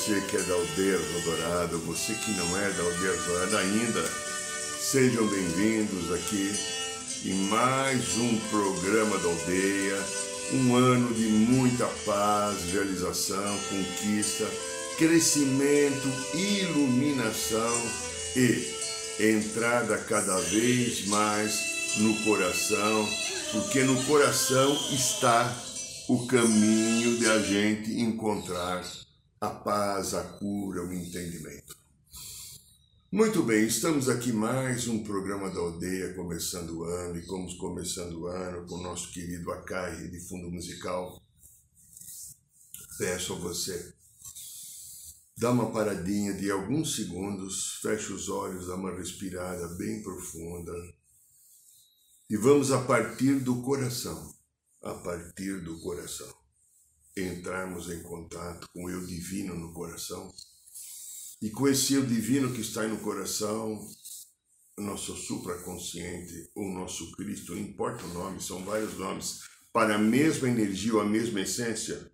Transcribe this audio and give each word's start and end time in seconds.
você 0.00 0.18
que 0.22 0.36
é 0.36 0.40
da 0.40 0.54
aldeia 0.54 0.98
Dourado, 1.24 1.78
você 1.80 2.14
que 2.14 2.30
não 2.30 2.58
é 2.58 2.70
da 2.70 2.82
aldeia 2.82 3.12
Dourado 3.12 3.56
ainda, 3.58 4.02
sejam 4.80 5.26
bem-vindos 5.26 6.10
aqui 6.14 6.54
em 7.26 7.34
mais 7.48 8.16
um 8.16 8.38
programa 8.48 9.18
da 9.18 9.28
aldeia, 9.28 10.02
um 10.54 10.74
ano 10.74 11.12
de 11.12 11.24
muita 11.24 11.86
paz, 12.06 12.72
realização, 12.72 13.58
conquista, 13.68 14.46
crescimento, 14.96 16.08
iluminação 16.32 17.82
e 18.34 18.74
entrada 19.22 19.98
cada 19.98 20.38
vez 20.38 21.06
mais 21.08 21.98
no 21.98 22.14
coração, 22.24 23.06
porque 23.52 23.82
no 23.82 24.02
coração 24.04 24.72
está 24.92 25.54
o 26.08 26.26
caminho 26.26 27.18
de 27.18 27.26
a 27.28 27.38
gente 27.40 28.00
encontrar 28.00 28.82
a 29.42 29.48
paz, 29.48 30.12
a 30.12 30.22
cura, 30.22 30.84
o 30.84 30.92
entendimento. 30.92 31.74
Muito 33.10 33.42
bem, 33.42 33.66
estamos 33.66 34.06
aqui 34.06 34.34
mais 34.34 34.86
um 34.86 35.02
programa 35.02 35.48
da 35.48 35.58
aldeia 35.58 36.12
começando 36.12 36.76
o 36.76 36.84
ano 36.84 37.16
e 37.16 37.24
como 37.24 37.56
começando 37.56 38.20
o 38.20 38.26
ano 38.26 38.66
com 38.66 38.74
o 38.74 38.82
nosso 38.82 39.10
querido 39.10 39.50
Acai 39.50 40.08
de 40.08 40.20
fundo 40.28 40.50
musical. 40.50 41.22
Peço 42.98 43.32
a 43.32 43.36
você, 43.36 43.94
dá 45.38 45.52
uma 45.52 45.72
paradinha 45.72 46.34
de 46.34 46.50
alguns 46.50 46.94
segundos, 46.94 47.78
feche 47.80 48.12
os 48.12 48.28
olhos, 48.28 48.66
dá 48.66 48.74
uma 48.74 48.94
respirada 48.94 49.68
bem 49.68 50.02
profunda 50.02 50.74
e 52.28 52.36
vamos 52.36 52.70
a 52.70 52.84
partir 52.84 53.40
do 53.40 53.62
coração, 53.62 54.34
a 54.82 54.92
partir 54.92 55.64
do 55.64 55.80
coração, 55.80 56.39
entrarmos 57.16 57.90
em 57.90 58.02
contato 58.02 58.68
com 58.72 58.84
o 58.84 58.90
eu 58.90 59.04
divino 59.04 59.54
no 59.54 59.72
coração 59.72 60.32
e 61.42 61.48
com 61.48 61.66
esse 61.66 61.94
eu 61.94 62.04
divino 62.04 62.52
que 62.52 62.60
está 62.60 62.86
no 62.86 62.98
coração, 62.98 63.80
nosso 64.76 65.16
supraconsciente, 65.16 66.50
o 66.54 66.70
nosso 66.70 67.12
Cristo, 67.12 67.54
não 67.54 67.62
importa 67.62 68.04
o 68.04 68.12
nome, 68.12 68.42
são 68.42 68.62
vários 68.62 68.98
nomes, 68.98 69.40
para 69.72 69.94
a 69.94 69.98
mesma 69.98 70.48
energia 70.48 70.94
ou 70.94 71.00
a 71.00 71.04
mesma 71.04 71.40
essência. 71.40 72.10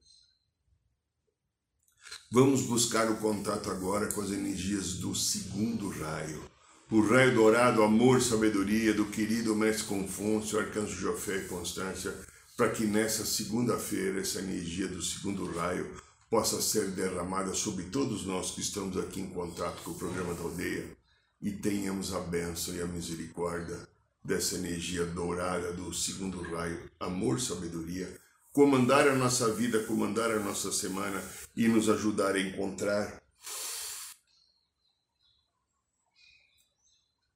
Vamos 2.31 2.62
buscar 2.62 3.10
o 3.10 3.16
contato 3.16 3.69
agora 3.69 4.12
com 4.12 4.20
as 4.20 4.31
energias 4.31 4.94
do 4.94 5.12
segundo 5.12 5.88
raio. 5.88 6.48
O 6.88 7.00
raio 7.00 7.34
dourado, 7.34 7.83
amor, 7.83 8.22
sabedoria 8.22 8.94
do 8.94 9.06
querido 9.06 9.56
Mestre 9.56 9.86
Confúcio, 9.86 10.60
Arcanjo 10.60 10.94
Jofé 10.94 11.38
e 11.38 11.48
Constância, 11.48 12.14
para 12.57 12.71
que 12.71 12.87
nessa 12.87 13.27
segunda-feira 13.27 14.21
essa 14.21 14.39
energia 14.39 14.89
do 14.89 15.03
segundo 15.03 15.45
raio 15.57 15.95
possa 16.31 16.61
ser 16.61 16.91
derramada 16.93 17.53
sobre 17.55 17.84
todos 17.84 18.25
nós 18.25 18.50
que 18.50 18.61
estamos 18.61 18.97
aqui 18.97 19.21
em 19.21 19.28
contato 19.28 19.83
com 19.83 19.91
o 19.91 19.99
programa 19.99 20.33
da 20.34 20.43
aldeia 20.43 20.97
e 21.41 21.50
tenhamos 21.50 22.15
a 22.15 22.21
bênção 22.21 22.75
e 22.75 22.81
a 22.81 22.87
misericórdia 22.87 23.78
dessa 24.25 24.56
energia 24.56 25.05
dourada 25.05 25.72
do 25.72 25.93
segundo 25.93 26.41
raio, 26.43 26.91
amor, 26.99 27.41
sabedoria, 27.41 28.12
comandar 28.53 29.06
a 29.06 29.15
nossa 29.15 29.53
vida, 29.53 29.84
comandar 29.84 30.31
a 30.31 30.41
nossa 30.41 30.72
semana 30.72 31.22
e 31.55 31.69
nos 31.69 31.89
ajudar 31.89 32.34
a 32.34 32.41
encontrar 32.41 33.22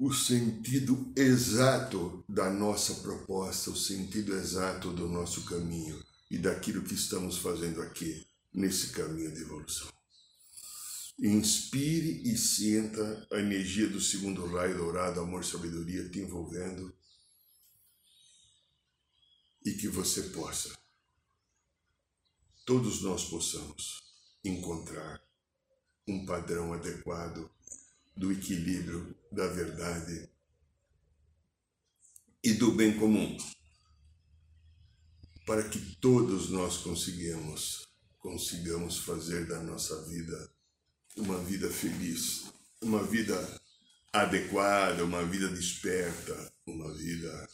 o 0.01 0.15
sentido 0.15 1.13
exato 1.15 2.25
da 2.27 2.49
nossa 2.49 2.95
proposta, 3.03 3.71
o 3.71 3.77
sentido 3.77 4.35
exato 4.35 4.91
do 4.95 5.07
nosso 5.07 5.45
caminho 5.45 6.03
e 6.31 6.39
daquilo 6.39 6.83
que 6.83 6.95
estamos 6.95 7.37
fazendo 7.37 7.83
aqui 7.83 8.27
nesse 8.51 8.93
caminho 8.93 9.31
de 9.31 9.43
evolução. 9.43 9.93
Inspire 11.19 12.23
e 12.25 12.35
sinta 12.39 13.29
a 13.31 13.41
energia 13.41 13.91
do 13.91 14.01
segundo 14.01 14.47
raio 14.47 14.79
dourado, 14.79 15.21
amor, 15.21 15.45
sabedoria 15.45 16.09
te 16.09 16.21
envolvendo 16.21 16.97
e 19.63 19.73
que 19.75 19.87
você 19.87 20.23
possa, 20.31 20.75
todos 22.65 23.03
nós 23.03 23.27
possamos 23.27 24.01
encontrar 24.43 25.23
um 26.09 26.25
padrão 26.25 26.73
adequado 26.73 27.51
do 28.17 28.33
equilíbrio, 28.33 29.17
da 29.31 29.47
verdade 29.49 30.29
e 32.43 32.53
do 32.55 32.73
bem 32.73 32.99
comum, 32.99 33.37
para 35.47 35.69
que 35.69 35.97
todos 35.97 36.51
nós 36.51 36.79
consigamos 36.79 37.91
consigamos 38.21 38.99
fazer 38.99 39.47
da 39.47 39.61
nossa 39.63 40.05
vida 40.07 40.55
uma 41.17 41.39
vida 41.43 41.71
feliz, 41.71 42.53
uma 42.81 43.03
vida 43.03 43.61
adequada, 44.13 45.05
uma 45.05 45.25
vida 45.25 45.49
desperta, 45.49 46.53
uma 46.67 46.93
vida 46.95 47.49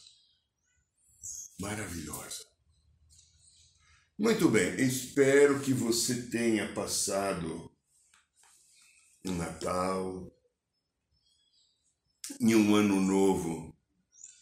maravilhosa. 1.59 2.45
Muito 4.17 4.49
bem, 4.49 4.75
espero 4.81 5.59
que 5.61 5.73
você 5.73 6.23
tenha 6.23 6.73
passado 6.73 7.71
um 9.25 9.35
Natal 9.35 10.31
e 12.39 12.55
um 12.55 12.75
ano 12.75 12.99
novo 13.01 13.75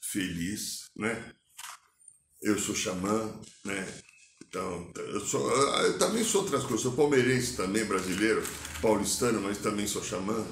feliz, 0.01 0.89
né? 0.95 1.33
Eu 2.41 2.59
sou 2.59 2.75
xamã, 2.75 3.39
né? 3.63 3.87
Então, 4.47 4.91
eu, 4.95 5.19
sou, 5.19 5.49
eu 5.51 5.97
também 5.97 6.23
sou 6.23 6.41
outras 6.41 6.63
coisas, 6.63 6.81
sou 6.81 6.93
palmeirense 6.93 7.57
também, 7.57 7.83
brasileiro, 7.83 8.43
paulistano, 8.81 9.41
mas 9.41 9.57
também 9.57 9.87
sou 9.87 10.03
xamã. 10.03 10.45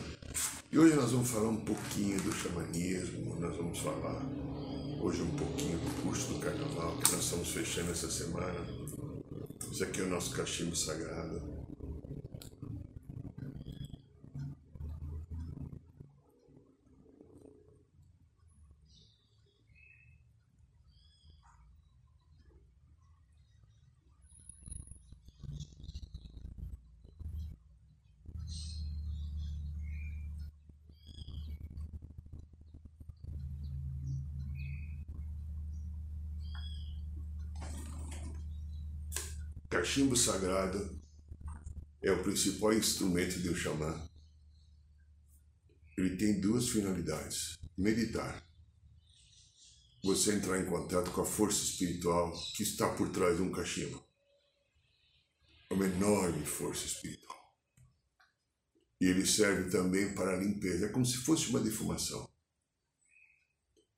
E 0.71 0.79
hoje 0.79 0.95
nós 0.95 1.11
vamos 1.11 1.29
falar 1.29 1.49
um 1.49 1.63
pouquinho 1.63 2.19
do 2.21 2.33
xamanismo, 2.33 3.39
nós 3.39 3.55
vamos 3.55 3.79
falar 3.79 4.21
hoje 4.99 5.21
um 5.21 5.35
pouquinho 5.37 5.77
do 5.77 6.01
curso 6.01 6.33
do 6.33 6.39
carnaval 6.39 6.97
que 6.97 7.11
nós 7.11 7.23
estamos 7.23 7.49
fechando 7.49 7.91
essa 7.91 8.09
semana. 8.09 8.59
Isso 9.71 9.83
aqui 9.83 10.01
é 10.01 10.03
o 10.03 10.09
nosso 10.09 10.31
cachimbo 10.31 10.75
sagrado. 10.75 11.52
Cachimbo 39.93 40.17
sagrado 40.17 40.99
é 42.01 42.11
o 42.11 42.23
principal 42.23 42.73
instrumento 42.73 43.39
de 43.39 43.47
um 43.47 43.55
xamã. 43.55 44.09
Ele 45.95 46.17
tem 46.17 46.41
duas 46.41 46.67
finalidades: 46.69 47.59
meditar, 47.77 48.43
você 50.03 50.33
entrar 50.33 50.59
em 50.59 50.65
contato 50.65 51.11
com 51.11 51.21
a 51.21 51.25
força 51.25 51.63
espiritual 51.63 52.33
que 52.55 52.63
está 52.63 52.91
por 52.95 53.09
trás 53.09 53.37
de 53.37 53.43
um 53.43 53.51
cachimbo. 53.51 54.03
É 55.69 55.75
uma 55.75 55.85
enorme 55.85 56.43
força 56.43 56.87
espiritual. 56.87 57.53
E 58.99 59.05
ele 59.05 59.27
serve 59.27 59.69
também 59.69 60.15
para 60.15 60.35
a 60.35 60.39
limpeza, 60.39 60.87
é 60.87 60.89
como 60.89 61.05
se 61.05 61.17
fosse 61.17 61.49
uma 61.49 61.59
defumação. 61.59 62.27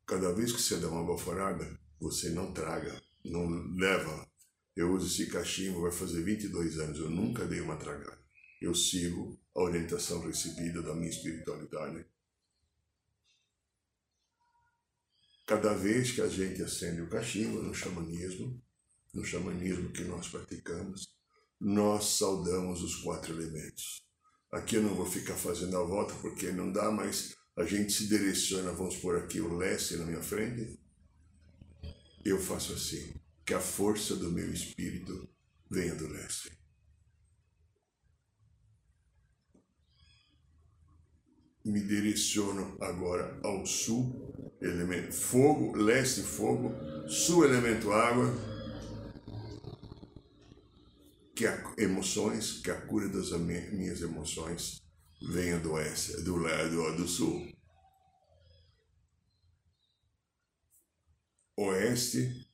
Cada 0.06 0.34
vez 0.34 0.52
que 0.52 0.62
você 0.62 0.76
dá 0.76 0.90
uma 0.90 1.06
baforada, 1.06 1.80
você 2.02 2.32
não 2.32 2.52
traga, 2.52 3.02
não 3.24 3.48
leva 3.78 4.35
eu 4.76 4.94
uso 4.94 5.08
esse 5.08 5.32
cachimbo, 5.32 5.82
vai 5.82 5.92
fazer 5.92 6.22
22 6.22 6.80
anos, 6.80 7.00
eu 7.00 7.10
nunca 7.10 7.46
dei 7.46 7.62
uma 7.62 7.78
tragada. 7.78 8.20
Eu 8.62 8.76
sigo 8.76 9.40
a 9.56 9.62
orientação 9.62 10.22
recebida 10.26 10.82
da 10.82 10.94
minha 10.94 11.10
espiritualidade. 11.10 12.06
Cada 15.48 15.74
vez 15.74 16.12
que 16.12 16.22
a 16.22 16.28
gente 16.28 16.62
acende 16.62 17.02
o 17.02 17.10
cachimbo 17.10 17.62
no 17.62 17.74
xamanismo, 17.74 18.62
no 19.14 19.24
xamanismo 19.24 19.92
que 19.92 20.04
nós 20.04 20.28
praticamos, 20.28 21.16
nós 21.60 22.18
saudamos 22.18 22.82
os 22.82 22.96
quatro 22.96 23.34
elementos. 23.34 24.04
Aqui 24.52 24.76
eu 24.76 24.84
não 24.84 24.96
vou 24.96 25.06
ficar 25.06 25.36
fazendo 25.36 25.78
a 25.78 25.84
volta 25.84 26.14
porque 26.16 26.52
não 26.52 26.72
dá, 26.72 26.92
mas 26.92 27.36
a 27.56 27.64
gente 27.64 27.94
se 27.94 28.08
direciona, 28.08 28.72
vamos 28.72 28.98
por 28.98 29.16
aqui 29.16 29.40
o 29.40 29.56
leste 29.56 29.96
na 29.96 30.06
minha 30.06 30.22
frente. 30.22 30.78
Eu 32.26 32.40
faço 32.40 32.74
assim, 32.74 33.14
que 33.46 33.54
a 33.54 33.60
força 33.60 34.16
do 34.16 34.32
meu 34.32 34.52
espírito 34.52 35.30
venha 35.70 35.94
do 35.96 36.08
leste. 36.08 36.52
Me 41.64 41.80
direciono 41.82 42.78
agora 42.82 43.40
ao 43.44 43.66
sul, 43.66 44.58
elemento 44.62 45.14
fogo, 45.14 45.76
leste 45.76 46.22
fogo, 46.22 46.72
sul 47.08 47.46
elemento 47.46 47.92
água, 47.92 48.34
que 51.36 51.46
a, 51.46 51.74
emoções, 51.78 52.62
que 52.62 52.72
a 52.72 52.82
cura 52.82 53.10
das 53.10 53.32
minhas 53.32 54.02
emoções 54.02 54.82
venha 55.22 55.60
do 55.60 55.74
oeste, 55.74 56.22
do 56.22 56.38
lado 56.38 56.96
do 56.96 57.08
sul. 57.08 57.52
Oeste, 61.58 62.45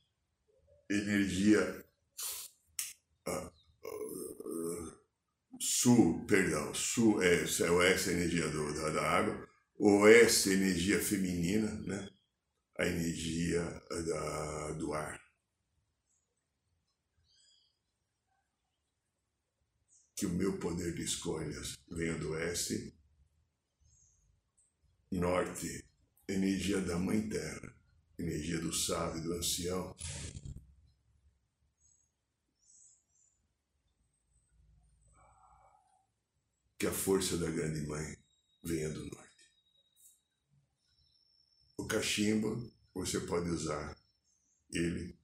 energia 0.92 1.86
uh, 3.28 3.52
sul, 5.60 6.26
perdão, 6.26 6.74
sul 6.74 7.22
é, 7.22 7.44
é 7.44 7.72
oeste 7.72 8.10
a 8.10 8.14
energia 8.14 8.48
do, 8.50 8.74
da, 8.74 8.90
da 8.90 9.02
água, 9.02 9.50
oeste 9.80 10.50
energia 10.50 11.00
feminina, 11.00 11.72
né? 11.82 12.10
A 12.78 12.86
energia 12.88 13.64
da, 13.90 14.72
do 14.74 14.94
ar. 14.94 15.22
que 20.22 20.28
o 20.28 20.30
meu 20.30 20.60
poder 20.60 20.94
de 20.94 21.02
escolhas 21.02 21.80
venha 21.90 22.16
do 22.16 22.34
oeste, 22.34 22.94
norte, 25.12 25.84
energia 26.28 26.80
da 26.80 26.96
Mãe 26.96 27.28
Terra, 27.28 27.76
energia 28.20 28.60
do 28.60 28.72
sábio 28.72 29.24
do 29.24 29.34
ancião, 29.34 29.96
que 36.81 36.88
a 36.88 36.92
força 36.92 37.38
da 37.38 37.48
grande 37.48 37.81
mãe 37.81 38.18
venha 38.63 38.89
do 38.89 39.06
norte. 39.06 39.51
O 41.78 41.86
cachimbo, 41.86 42.74
você 42.92 43.19
pode 43.19 43.51
usar 43.51 43.95
ele 44.72 45.16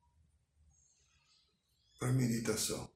para 1.98 2.14
meditação. 2.14 2.88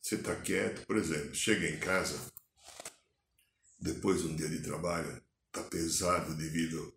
Você 0.00 0.14
está 0.14 0.40
quieto, 0.40 0.86
por 0.86 0.96
exemplo, 0.96 1.34
chega 1.34 1.68
em 1.68 1.80
casa, 1.80 2.32
depois 3.80 4.22
de 4.22 4.28
um 4.28 4.36
dia 4.36 4.48
de 4.48 4.62
trabalho, 4.62 5.20
está 5.48 5.64
pesado 5.64 6.36
devido 6.36 6.96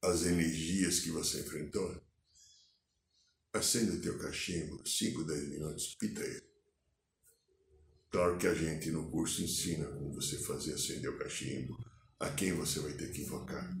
às 0.00 0.22
energias 0.22 1.00
que 1.00 1.10
você 1.10 1.42
enfrentou. 1.42 2.02
Acende 3.52 3.98
o 3.98 4.00
teu 4.00 4.18
cachimbo, 4.18 4.82
5, 4.88 5.24
10 5.24 5.48
minutos, 5.50 5.94
pita 5.96 6.22
ele. 6.22 6.49
Claro 8.10 8.36
que 8.38 8.46
a 8.48 8.54
gente 8.54 8.90
no 8.90 9.08
curso 9.08 9.42
ensina 9.42 9.86
como 9.86 10.12
você 10.12 10.36
fazer 10.38 10.74
acender 10.74 11.08
o 11.08 11.18
cachimbo, 11.18 11.78
a 12.18 12.28
quem 12.30 12.52
você 12.52 12.80
vai 12.80 12.92
ter 12.92 13.12
que 13.12 13.22
invocar. 13.22 13.72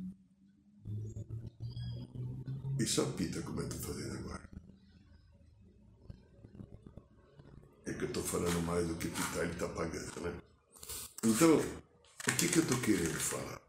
E 2.78 2.86
só 2.86 3.04
pita 3.12 3.42
como 3.42 3.60
eu 3.60 3.68
estou 3.68 3.80
fazendo 3.80 4.18
agora. 4.18 4.48
É 7.84 7.92
que 7.92 8.04
eu 8.04 8.08
estou 8.08 8.22
falando 8.22 8.62
mais 8.62 8.86
do 8.86 8.94
que 8.94 9.08
pitar 9.08 9.42
ele 9.42 9.52
está 9.52 9.68
pagando, 9.68 10.20
né? 10.20 10.40
Então, 11.24 11.58
o 11.58 12.36
que, 12.36 12.48
que 12.48 12.58
eu 12.58 12.62
estou 12.62 12.80
querendo 12.80 13.18
falar? 13.18 13.60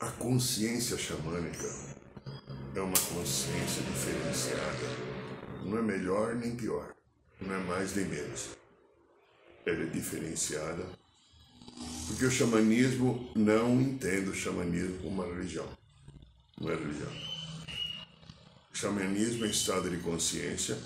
A 0.00 0.10
consciência 0.12 0.96
xamânica 0.96 1.68
é 2.74 2.80
uma 2.80 2.98
consciência 2.98 3.82
diferenciada. 3.82 5.64
Não 5.64 5.78
é 5.78 5.82
melhor 5.82 6.34
nem 6.34 6.56
pior. 6.56 6.97
Não 7.40 7.54
é 7.54 7.58
mais 7.58 7.94
nem 7.94 8.06
menos. 8.06 8.50
Ela 9.64 9.82
é 9.82 9.86
diferenciada 9.86 10.84
porque 12.08 12.24
o 12.24 12.30
xamanismo 12.30 13.30
não 13.36 13.80
entende 13.80 14.30
o 14.30 14.34
xamanismo 14.34 14.98
como 14.98 15.22
uma 15.22 15.26
religião. 15.26 15.68
Não 16.60 16.70
é 16.70 16.74
religião. 16.74 17.12
O 18.72 18.76
xamanismo 18.76 19.44
é 19.44 19.48
estado 19.48 19.90
de 19.90 19.98
consciência 19.98 20.78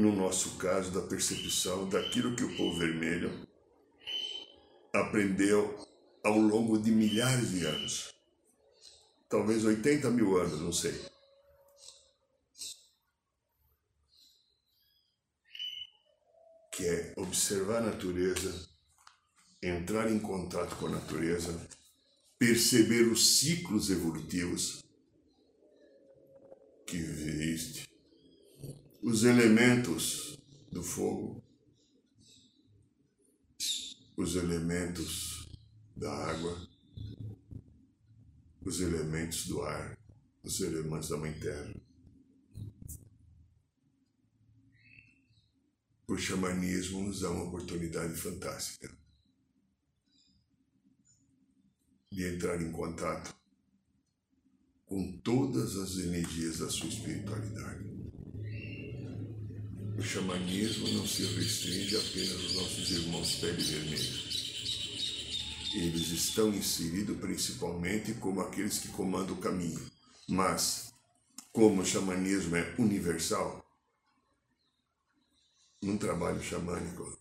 no 0.00 0.12
nosso 0.12 0.56
caso, 0.56 0.90
da 0.90 1.02
percepção 1.02 1.88
daquilo 1.88 2.34
que 2.34 2.44
o 2.44 2.56
povo 2.56 2.78
vermelho 2.78 3.46
aprendeu 4.92 5.86
ao 6.24 6.38
longo 6.38 6.78
de 6.78 6.90
milhares 6.90 7.50
de 7.50 7.66
anos. 7.66 8.14
Talvez 9.28 9.64
80 9.64 10.10
mil 10.10 10.36
anos, 10.36 10.60
não 10.60 10.72
sei. 10.72 11.09
Que 16.80 16.86
é 16.86 17.12
observar 17.18 17.82
a 17.82 17.90
natureza, 17.90 18.66
entrar 19.62 20.10
em 20.10 20.18
contato 20.18 20.76
com 20.76 20.86
a 20.86 20.92
natureza, 20.92 21.68
perceber 22.38 23.02
os 23.02 23.38
ciclos 23.38 23.90
evolutivos 23.90 24.82
que 26.86 26.96
existe 26.96 27.86
os 29.02 29.24
elementos 29.24 30.38
do 30.72 30.82
fogo, 30.82 31.44
os 34.16 34.36
elementos 34.36 35.50
da 35.94 36.10
água, 36.10 36.66
os 38.62 38.80
elementos 38.80 39.46
do 39.46 39.60
ar, 39.60 39.98
os 40.42 40.62
elementos 40.62 41.10
da 41.10 41.18
Mãe 41.18 41.38
Terra. 41.38 41.74
O 46.10 46.18
xamanismo 46.18 47.04
nos 47.04 47.20
dá 47.20 47.30
uma 47.30 47.44
oportunidade 47.44 48.20
fantástica 48.20 48.90
de 52.10 52.34
entrar 52.34 52.60
em 52.60 52.72
contato 52.72 53.32
com 54.86 55.20
todas 55.22 55.76
as 55.76 55.98
energias 55.98 56.58
da 56.58 56.68
sua 56.68 56.88
espiritualidade. 56.88 57.84
O 59.96 60.02
xamanismo 60.02 60.88
não 60.94 61.06
se 61.06 61.22
restringe 61.26 61.96
apenas 61.96 62.32
aos 62.32 62.54
nossos 62.54 62.90
irmãos 62.90 63.36
pele 63.36 63.62
vermelha. 63.62 64.20
Eles 65.76 66.08
estão 66.08 66.52
inseridos 66.52 67.16
principalmente 67.18 68.14
como 68.14 68.40
aqueles 68.40 68.80
que 68.80 68.88
comandam 68.88 69.36
o 69.36 69.40
caminho. 69.40 69.88
Mas, 70.28 70.92
como 71.52 71.82
o 71.82 71.86
xamanismo 71.86 72.56
é 72.56 72.74
universal, 72.80 73.59
num 75.82 75.96
trabalho 75.96 76.42
xamânico, 76.42 77.18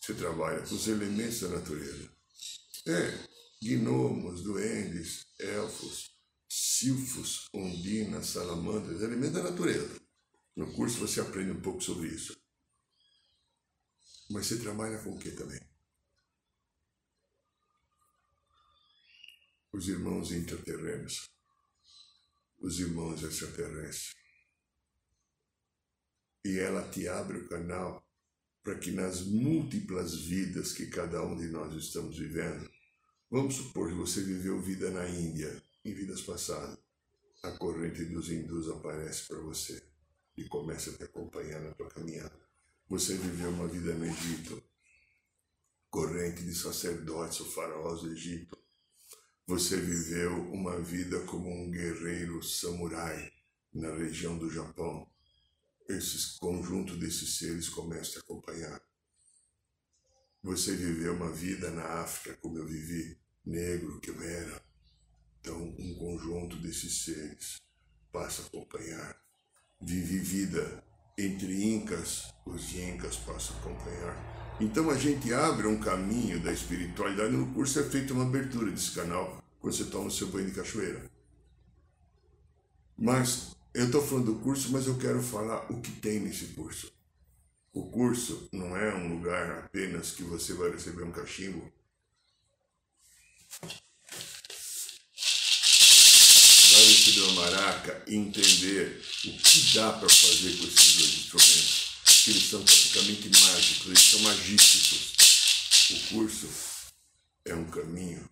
você 0.00 0.14
trabalha 0.14 0.60
com 0.66 0.74
os 0.74 0.88
elementos 0.88 1.40
da 1.40 1.48
natureza. 1.48 2.10
É, 2.86 3.28
gnomos, 3.62 4.42
duendes, 4.42 5.26
elfos, 5.38 6.16
silfos, 6.48 7.48
ondinas, 7.52 8.26
salamandras, 8.26 9.02
elementos 9.02 9.34
da 9.34 9.42
natureza. 9.42 10.00
No 10.56 10.72
curso 10.72 10.98
você 10.98 11.20
aprende 11.20 11.52
um 11.52 11.60
pouco 11.60 11.80
sobre 11.80 12.08
isso. 12.08 12.36
Mas 14.30 14.46
você 14.46 14.58
trabalha 14.58 15.02
com 15.02 15.10
o 15.10 15.18
que 15.18 15.30
também? 15.32 15.60
Os 19.72 19.88
irmãos 19.88 20.32
intraterrenos, 20.32 21.30
os 22.58 22.80
irmãos 22.80 23.22
extraterrestres. 23.22 24.19
E 26.44 26.58
ela 26.58 26.88
te 26.88 27.06
abre 27.08 27.38
o 27.38 27.48
canal 27.48 28.04
para 28.62 28.78
que 28.78 28.90
nas 28.90 29.22
múltiplas 29.22 30.14
vidas 30.14 30.72
que 30.72 30.86
cada 30.86 31.22
um 31.24 31.36
de 31.36 31.48
nós 31.48 31.74
estamos 31.74 32.18
vivendo, 32.18 32.70
vamos 33.30 33.54
supor 33.54 33.88
que 33.88 33.94
você 33.94 34.22
viveu 34.22 34.60
vida 34.60 34.90
na 34.90 35.08
Índia 35.08 35.62
em 35.84 35.94
vidas 35.94 36.20
passadas, 36.22 36.78
a 37.42 37.52
corrente 37.52 38.04
dos 38.04 38.30
hindus 38.30 38.68
aparece 38.68 39.26
para 39.26 39.40
você 39.40 39.82
e 40.36 40.44
começa 40.44 40.90
a 40.90 40.94
te 40.94 41.04
acompanhar 41.04 41.60
na 41.60 41.72
tua 41.72 41.88
caminhada. 41.88 42.38
Você 42.88 43.14
viveu 43.14 43.50
uma 43.50 43.66
vida 43.66 43.94
no 43.94 44.04
Egito, 44.04 44.62
corrente 45.88 46.42
de 46.42 46.54
sacerdotes 46.54 47.40
ou 47.40 47.46
faraós 47.46 48.02
do 48.02 48.12
Egito. 48.12 48.58
Você 49.46 49.76
viveu 49.76 50.32
uma 50.52 50.78
vida 50.80 51.20
como 51.20 51.50
um 51.50 51.70
guerreiro 51.70 52.42
samurai 52.42 53.32
na 53.72 53.94
região 53.94 54.36
do 54.36 54.50
Japão. 54.50 55.10
Esse 55.90 56.38
conjunto 56.38 56.96
desses 56.96 57.38
seres 57.38 57.68
começa 57.68 58.18
a 58.18 58.20
acompanhar. 58.20 58.80
Você 60.40 60.76
viveu 60.76 61.14
uma 61.14 61.32
vida 61.32 61.68
na 61.72 61.82
África, 61.82 62.36
como 62.36 62.58
eu 62.58 62.64
vivi, 62.64 63.18
negro, 63.44 64.00
quimera. 64.00 64.62
Então, 65.40 65.60
um 65.60 65.94
conjunto 65.96 66.56
desses 66.58 67.04
seres 67.04 67.56
passa 68.12 68.42
a 68.42 68.46
acompanhar. 68.46 69.20
Vive 69.80 70.18
vida 70.20 70.84
entre 71.18 71.64
incas, 71.64 72.32
os 72.46 72.72
incas 72.72 73.16
passam 73.16 73.56
a 73.56 73.58
acompanhar. 73.58 74.56
Então 74.60 74.90
a 74.90 74.96
gente 74.96 75.34
abre 75.34 75.66
um 75.66 75.80
caminho 75.80 76.40
da 76.40 76.52
espiritualidade. 76.52 77.32
No 77.32 77.52
curso 77.52 77.80
é 77.80 77.82
feita 77.82 78.12
uma 78.12 78.24
abertura 78.24 78.70
desse 78.70 78.92
canal 78.92 79.42
quando 79.58 79.74
você 79.74 79.86
toma 79.86 80.06
o 80.06 80.10
seu 80.10 80.28
banho 80.28 80.46
de 80.46 80.54
cachoeira. 80.54 81.10
Mas 82.96 83.56
eu 83.72 83.86
estou 83.86 84.04
falando 84.04 84.34
do 84.34 84.40
curso, 84.40 84.70
mas 84.72 84.86
eu 84.86 84.98
quero 84.98 85.22
falar 85.22 85.70
o 85.70 85.80
que 85.80 85.92
tem 85.92 86.18
nesse 86.20 86.46
curso. 86.46 86.92
O 87.72 87.88
curso 87.88 88.48
não 88.52 88.76
é 88.76 88.92
um 88.94 89.14
lugar 89.14 89.58
apenas 89.58 90.10
que 90.10 90.24
você 90.24 90.54
vai 90.54 90.70
receber 90.70 91.04
um 91.04 91.12
cachimbo. 91.12 91.72
Vai 96.72 96.84
receber 96.84 97.20
uma 97.20 97.42
maraca 97.42 98.04
e 98.08 98.16
entender 98.16 99.00
o 99.24 99.38
que 99.38 99.74
dá 99.74 99.92
para 99.92 100.08
fazer 100.08 100.56
com 100.56 100.64
esses 100.64 100.96
dois 100.96 101.14
instrumentos. 101.14 101.90
Que 102.24 102.30
eles 102.30 102.50
são 102.50 102.62
praticamente 102.64 103.28
mágicos, 103.28 103.86
eles 103.86 104.00
são 104.00 104.20
magísticos. 104.20 105.14
O 105.90 106.08
curso 106.14 106.48
é 107.44 107.54
um 107.54 107.70
caminho 107.70 108.28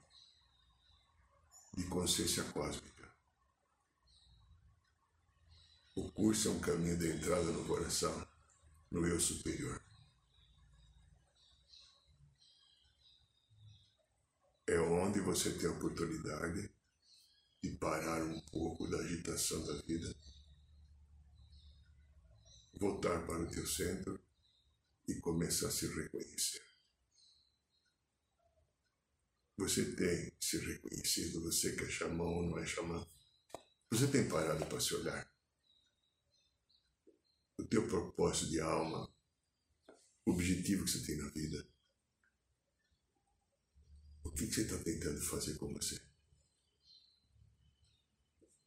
de 1.77 1.85
consciência 1.85 2.43
cósmica. 2.45 2.98
O 5.99 6.13
curso 6.13 6.47
é 6.47 6.51
um 6.53 6.61
caminho 6.61 6.97
de 6.97 7.11
entrada 7.11 7.51
no 7.51 7.67
coração 7.67 8.25
no 8.89 9.05
eu 9.05 9.19
superior. 9.19 9.83
É 14.69 14.79
onde 14.79 15.19
você 15.19 15.51
tem 15.55 15.69
a 15.69 15.73
oportunidade 15.73 16.71
de 17.61 17.71
parar 17.79 18.23
um 18.23 18.41
pouco 18.43 18.87
da 18.87 18.99
agitação 18.99 19.67
da 19.67 19.73
vida, 19.83 20.15
voltar 22.75 23.27
para 23.27 23.43
o 23.43 23.51
teu 23.51 23.67
centro 23.67 24.23
e 25.09 25.17
começar 25.17 25.67
a 25.67 25.73
se 25.73 25.89
reconhecer. 25.89 26.63
Você 29.57 29.97
tem 29.97 30.33
se 30.41 30.59
reconhecido, 30.59 31.43
você 31.43 31.75
que 31.75 31.83
é 31.83 31.91
xamã 31.91 32.23
ou 32.23 32.45
não 32.45 32.59
é 32.59 32.65
xamã. 32.65 33.05
Você 33.91 34.07
tem 34.07 34.29
parado 34.29 34.65
para 34.65 34.81
se 34.81 34.95
olhar 34.95 35.28
teu 37.69 37.87
propósito 37.87 38.51
de 38.51 38.61
alma, 38.61 39.09
o 40.25 40.33
objetivo 40.33 40.85
que 40.85 40.91
você 40.91 41.07
tem 41.07 41.17
na 41.17 41.29
vida. 41.29 41.67
O 44.25 44.31
que 44.31 44.47
você 44.47 44.63
está 44.63 44.79
tentando 44.79 45.21
fazer 45.21 45.57
com 45.59 45.73
você? 45.73 46.01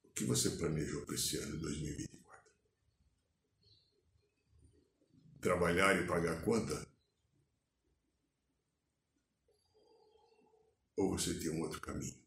O 0.03 0.09
que 0.13 0.25
você 0.25 0.51
planejou 0.51 1.05
para 1.05 1.15
esse 1.15 1.37
ano 1.37 1.57
2024? 1.59 2.51
Trabalhar 5.39 6.01
e 6.01 6.07
pagar 6.07 6.43
conta? 6.43 6.87
Ou 10.95 11.17
você 11.17 11.33
tem 11.39 11.49
um 11.49 11.61
outro 11.61 11.81
caminho? 11.81 12.20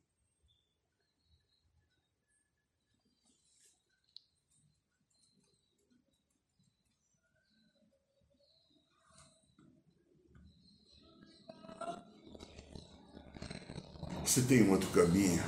Você 14.25 14.41
tem 14.41 14.63
um 14.63 14.71
outro 14.71 14.89
caminho 14.89 15.43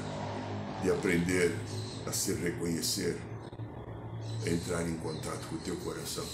de 0.82 0.90
aprender 0.90 1.50
a 2.06 2.12
se 2.12 2.34
reconhecer, 2.34 3.16
a 4.44 4.50
entrar 4.50 4.86
em 4.86 4.98
contato 4.98 5.48
com 5.48 5.56
o 5.56 5.60
teu 5.60 5.76
coração, 5.78 6.28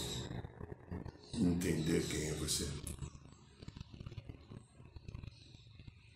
entender 1.35 2.05
quem 2.09 2.31
é 2.31 2.35
você. 2.35 2.69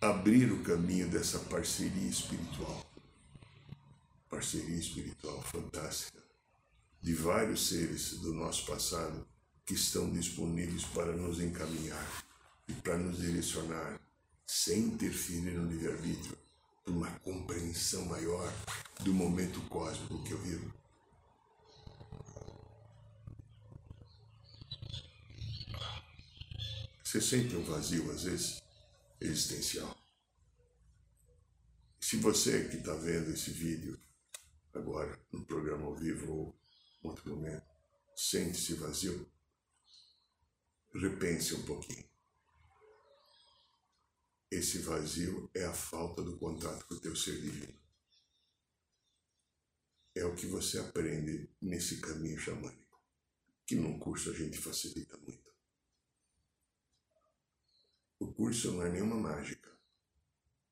Abrir 0.01 0.51
o 0.51 0.65
caminho 0.65 1.09
dessa 1.09 1.39
parceria 1.39 2.11
espiritual. 2.11 2.85
Parceria 4.29 4.79
espiritual 4.79 5.41
fantástica. 5.43 6.19
De 7.01 7.15
vários 7.15 7.69
seres 7.69 8.19
do 8.19 8.35
nosso 8.35 8.67
passado 8.67 9.25
que 9.65 9.75
estão 9.75 10.11
disponíveis 10.11 10.85
para 10.87 11.13
nos 11.13 11.41
encaminhar 11.41 12.25
e 12.67 12.73
para 12.73 12.99
nos 12.99 13.19
direcionar 13.19 14.01
sem 14.47 14.79
interferir 14.81 15.53
no 15.53 15.69
livre-arbítrio, 15.69 16.39
por 16.85 16.93
uma 16.93 17.11
compreensão 17.21 18.05
maior 18.07 18.53
do 19.03 19.13
momento 19.13 19.61
cósmico 19.69 20.23
que 20.23 20.33
eu 20.33 20.39
vivo. 20.39 20.73
Você 27.03 27.21
sente 27.21 27.57
um 27.57 27.65
vazio, 27.65 28.11
às 28.13 28.23
vezes, 28.25 28.63
existencial. 29.21 29.97
Se 32.01 32.17
você 32.19 32.69
que 32.69 32.77
está 32.77 32.95
vendo 32.95 33.31
esse 33.31 33.51
vídeo 33.51 33.99
agora, 34.73 35.19
no 35.33 35.45
programa 35.45 35.87
ao 35.87 35.97
vivo 35.97 36.33
ou 36.33 36.61
em 37.03 37.09
outro 37.09 37.35
momento, 37.35 37.67
sente 38.15 38.59
esse 38.59 38.75
vazio, 38.75 39.29
repense 40.95 41.55
um 41.55 41.63
pouquinho. 41.65 42.16
Esse 44.57 44.79
vazio 44.79 45.51
é 45.53 45.67
a 45.67 45.75
falta 45.75 46.23
do 46.23 46.39
contato 46.39 46.87
com 46.87 46.95
o 46.95 46.99
teu 46.99 47.15
ser 47.15 47.39
divino. 47.43 47.79
É 50.15 50.25
o 50.25 50.35
que 50.35 50.47
você 50.47 50.79
aprende 50.79 51.51
nesse 51.61 52.01
caminho 52.01 52.39
xamânico, 52.39 52.99
que 53.67 53.77
num 53.77 53.99
curso 53.99 54.31
a 54.31 54.33
gente 54.33 54.57
facilita 54.57 55.15
muito. 55.19 55.53
O 58.19 58.33
curso 58.33 58.73
não 58.73 58.83
é 58.83 58.91
nenhuma 58.91 59.17
mágica. 59.17 59.71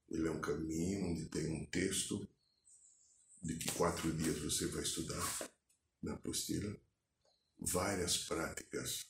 Ele 0.09 0.29
é 0.29 0.31
um 0.31 0.41
caminho 0.41 1.11
onde 1.11 1.29
tem 1.29 1.47
um 1.53 1.67
texto 1.67 2.27
de 3.43 3.55
que 3.59 3.71
quatro 3.73 4.11
dias 4.15 4.39
você 4.39 4.67
vai 4.69 4.83
estudar 4.83 5.51
na 6.03 6.15
apostila, 6.15 6.75
várias 7.59 8.17
práticas 8.17 9.05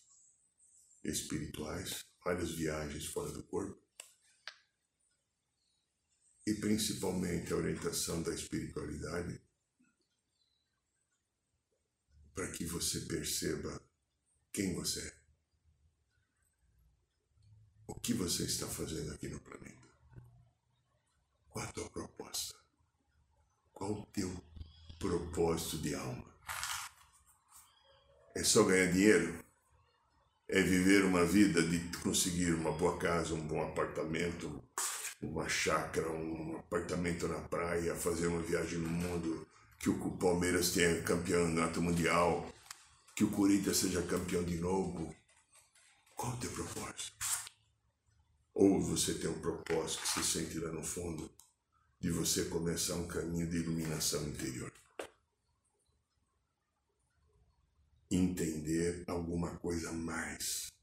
espirituais, 1.04 2.04
várias 2.25 2.50
viagens 2.50 3.07
fora 3.07 3.31
do 3.31 3.45
corpo, 3.45 3.83
e 6.46 6.54
principalmente 6.54 7.52
a 7.52 7.56
orientação 7.56 8.22
da 8.22 8.34
espiritualidade, 8.34 9.40
para 12.34 12.50
que 12.50 12.64
você 12.66 13.00
perceba 13.00 13.80
quem 14.52 14.74
você 14.74 15.00
é. 15.00 15.14
O 17.86 17.94
que 17.94 18.12
você 18.12 18.44
está 18.44 18.66
fazendo 18.66 19.12
aqui 19.12 19.28
no 19.28 19.40
planeta? 19.40 19.88
Qual 21.48 21.64
a 21.64 21.72
tua 21.72 21.88
proposta? 21.90 22.54
Qual 23.72 23.92
o 23.92 24.06
teu 24.06 24.44
propósito 24.98 25.78
de 25.78 25.94
alma? 25.94 26.34
É 28.34 28.42
só 28.42 28.64
ganhar 28.64 28.92
dinheiro? 28.92 29.44
É 30.48 30.60
viver 30.60 31.04
uma 31.04 31.24
vida 31.24 31.62
de 31.62 31.78
conseguir 31.98 32.52
uma 32.52 32.72
boa 32.72 32.98
casa, 32.98 33.34
um 33.34 33.46
bom 33.46 33.62
apartamento, 33.62 34.62
uma 35.25 35.49
chácara, 35.49 36.11
um 36.11 36.57
apartamento 36.59 37.26
na 37.28 37.40
praia, 37.40 37.95
fazer 37.95 38.26
uma 38.26 38.43
viagem 38.43 38.78
no 38.78 38.88
mundo, 38.88 39.47
que 39.78 39.90
o 39.90 40.11
Palmeiras 40.16 40.71
tenha 40.71 41.02
campeonato 41.02 41.83
mundial, 41.83 42.49
que 43.14 43.25
o 43.25 43.31
Corinthians 43.31 43.78
seja 43.78 44.02
campeão 44.02 44.43
de 44.43 44.57
novo. 44.57 45.14
Qual 46.14 46.33
o 46.33 46.37
teu 46.37 46.50
propósito? 46.50 47.26
Ou 48.54 48.81
você 48.81 49.14
tem 49.14 49.28
um 49.28 49.40
propósito 49.40 50.02
que 50.02 50.09
se 50.09 50.25
sente 50.25 50.59
lá 50.59 50.71
no 50.71 50.83
fundo 50.83 51.31
de 52.00 52.11
você 52.11 52.45
começar 52.45 52.95
um 52.95 53.07
caminho 53.07 53.49
de 53.49 53.57
iluminação 53.57 54.23
interior. 54.28 54.73
Entender 58.11 59.04
alguma 59.09 59.57
coisa 59.57 59.90
mais 59.90 60.74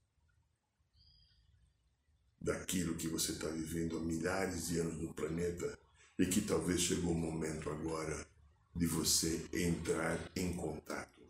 daquilo 2.42 2.96
que 2.96 3.08
você 3.08 3.34
está 3.34 3.48
vivendo 3.48 3.98
há 3.98 4.00
milhares 4.00 4.68
de 4.68 4.80
anos 4.80 4.98
no 4.98 5.14
planeta 5.14 5.78
e 6.18 6.26
que 6.26 6.42
talvez 6.42 6.82
chegou 6.82 7.12
o 7.12 7.18
momento 7.18 7.70
agora 7.70 8.28
de 8.76 8.88
você 8.88 9.46
entrar 9.54 10.20
em 10.36 10.54
contato 10.54 11.22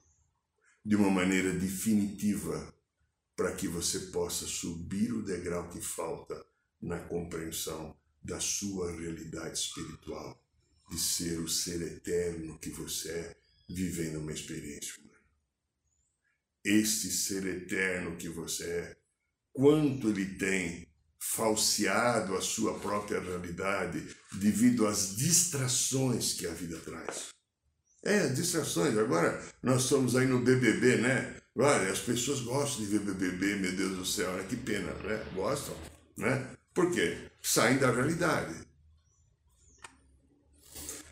de 0.83 0.95
uma 0.95 1.09
maneira 1.09 1.53
definitiva 1.53 2.73
para 3.35 3.55
que 3.55 3.67
você 3.67 3.99
possa 4.11 4.45
subir 4.45 5.13
o 5.13 5.23
degrau 5.23 5.69
que 5.69 5.81
falta 5.81 6.45
na 6.81 6.99
compreensão 6.99 7.95
da 8.23 8.39
sua 8.39 8.91
realidade 8.91 9.57
espiritual, 9.57 10.43
de 10.89 10.99
ser 10.99 11.39
o 11.39 11.47
ser 11.47 11.81
eterno 11.81 12.57
que 12.59 12.69
você 12.69 13.11
é, 13.11 13.37
vivendo 13.69 14.19
uma 14.19 14.31
experiência 14.31 15.01
humana. 15.01 15.19
Este 16.63 17.09
ser 17.09 17.45
eterno 17.45 18.17
que 18.17 18.29
você 18.29 18.63
é, 18.65 18.97
quanto 19.53 20.09
ele 20.09 20.35
tem 20.35 20.90
falseado 21.21 22.35
a 22.35 22.41
sua 22.41 22.79
própria 22.79 23.19
realidade 23.19 24.03
devido 24.33 24.87
às 24.87 25.15
distrações 25.15 26.33
que 26.33 26.47
a 26.47 26.51
vida 26.51 26.77
traz. 26.79 27.29
É, 28.03 28.27
distrações. 28.29 28.97
Agora 28.97 29.39
nós 29.61 29.83
estamos 29.83 30.15
aí 30.15 30.25
no 30.25 30.39
BBB, 30.39 30.97
né? 30.97 31.35
Olha, 31.55 31.91
as 31.91 31.99
pessoas 31.99 32.41
gostam 32.41 32.83
de 32.83 32.97
ver 32.97 32.99
BBB, 33.01 33.55
meu 33.57 33.71
Deus 33.73 33.97
do 33.97 34.05
céu, 34.05 34.31
né? 34.33 34.45
que 34.49 34.55
pena, 34.55 34.91
né? 34.93 35.23
Gostam, 35.35 35.75
né? 36.17 36.47
Por 36.73 36.91
quê? 36.91 37.29
Saem 37.41 37.77
da 37.77 37.91
realidade. 37.91 38.55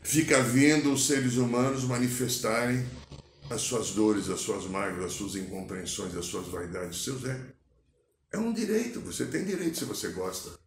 Fica 0.02 0.42
vendo 0.42 0.92
os 0.92 1.06
seres 1.06 1.36
humanos 1.36 1.84
manifestarem 1.84 2.84
as 3.50 3.62
suas 3.62 3.92
dores, 3.92 4.28
as 4.30 4.40
suas 4.40 4.66
mágoas, 4.66 5.06
as 5.06 5.14
suas 5.14 5.36
incompreensões, 5.36 6.16
as 6.16 6.26
suas 6.26 6.48
vaidades, 6.48 7.04
seus 7.04 7.24
é. 7.26 7.59
É 8.32 8.38
um 8.38 8.54
direito, 8.54 9.02
você 9.02 9.26
tem 9.26 9.44
direito 9.44 9.78
se 9.78 9.86
você 9.86 10.10
gosta. 10.10 10.58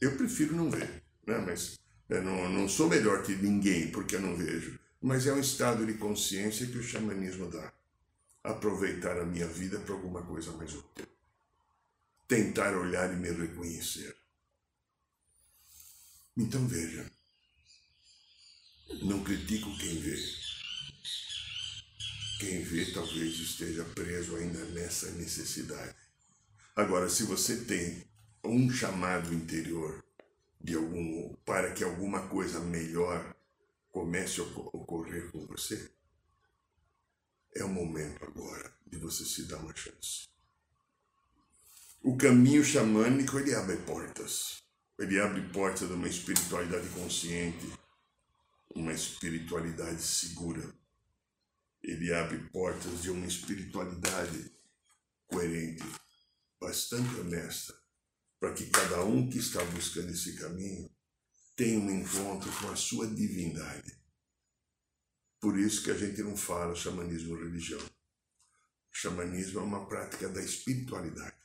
Eu 0.00 0.16
prefiro 0.16 0.54
não 0.54 0.70
ver, 0.70 1.02
né? 1.26 1.38
mas 1.38 1.78
eu 2.08 2.22
não, 2.22 2.48
não 2.50 2.68
sou 2.68 2.88
melhor 2.88 3.22
que 3.22 3.34
ninguém 3.34 3.90
porque 3.90 4.16
eu 4.16 4.20
não 4.20 4.36
vejo. 4.36 4.78
Mas 5.00 5.26
é 5.26 5.32
um 5.32 5.40
estado 5.40 5.86
de 5.86 5.94
consciência 5.94 6.66
que 6.66 6.78
o 6.78 6.82
xamanismo 6.82 7.50
dá. 7.50 7.72
Aproveitar 8.42 9.18
a 9.18 9.24
minha 9.24 9.46
vida 9.46 9.78
para 9.78 9.94
alguma 9.94 10.22
coisa 10.22 10.52
mais 10.52 10.74
útil. 10.74 11.06
Tentar 12.28 12.76
olhar 12.76 13.12
e 13.12 13.16
me 13.16 13.30
reconhecer. 13.30 14.14
Então 16.36 16.66
veja, 16.66 17.10
não 19.02 19.22
critico 19.22 19.76
quem 19.78 20.00
vê. 20.00 20.16
Quem 22.40 22.62
vê 22.62 22.92
talvez 22.92 23.38
esteja 23.38 23.84
preso 23.94 24.36
ainda 24.36 24.64
nessa 24.66 25.10
necessidade. 25.12 26.03
Agora, 26.76 27.08
se 27.08 27.22
você 27.22 27.64
tem 27.64 28.04
um 28.42 28.68
chamado 28.68 29.32
interior 29.32 30.04
de 30.60 30.74
algum 30.74 31.32
para 31.44 31.72
que 31.72 31.84
alguma 31.84 32.26
coisa 32.26 32.58
melhor 32.58 33.36
comece 33.92 34.40
a 34.40 34.44
ocorrer 34.44 35.30
com 35.30 35.46
você, 35.46 35.88
é 37.54 37.62
o 37.62 37.68
momento 37.68 38.24
agora 38.24 38.74
de 38.84 38.98
você 38.98 39.24
se 39.24 39.44
dar 39.44 39.58
uma 39.58 39.74
chance. 39.76 40.28
O 42.02 42.16
caminho 42.16 42.64
xamânico 42.64 43.38
ele 43.38 43.54
abre 43.54 43.76
portas. 43.76 44.60
Ele 44.98 45.20
abre 45.20 45.42
portas 45.52 45.88
de 45.88 45.94
uma 45.94 46.08
espiritualidade 46.08 46.88
consciente, 46.88 47.72
uma 48.74 48.92
espiritualidade 48.92 50.02
segura. 50.02 50.74
Ele 51.80 52.12
abre 52.12 52.38
portas 52.48 53.00
de 53.00 53.10
uma 53.10 53.26
espiritualidade 53.26 54.52
coerente 55.28 55.84
bastante 56.60 57.14
honesta, 57.20 57.74
para 58.40 58.52
que 58.52 58.66
cada 58.66 59.04
um 59.04 59.28
que 59.28 59.38
está 59.38 59.64
buscando 59.64 60.10
esse 60.10 60.36
caminho 60.36 60.90
tenha 61.56 61.78
um 61.78 61.90
encontro 61.90 62.50
com 62.60 62.68
a 62.70 62.76
sua 62.76 63.06
divindade. 63.06 63.96
Por 65.40 65.58
isso 65.58 65.82
que 65.82 65.90
a 65.90 65.96
gente 65.96 66.22
não 66.22 66.36
fala 66.36 66.74
xamanismo 66.74 67.36
religião. 67.36 67.80
O 67.80 68.96
xamanismo 68.96 69.60
é 69.60 69.62
uma 69.62 69.86
prática 69.86 70.28
da 70.28 70.42
espiritualidade. 70.42 71.36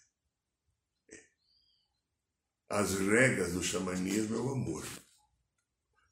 As 2.70 2.94
regras 2.94 3.54
do 3.54 3.64
xamanismo 3.64 4.36
é 4.36 4.40
o 4.40 4.52
amor. 4.52 4.86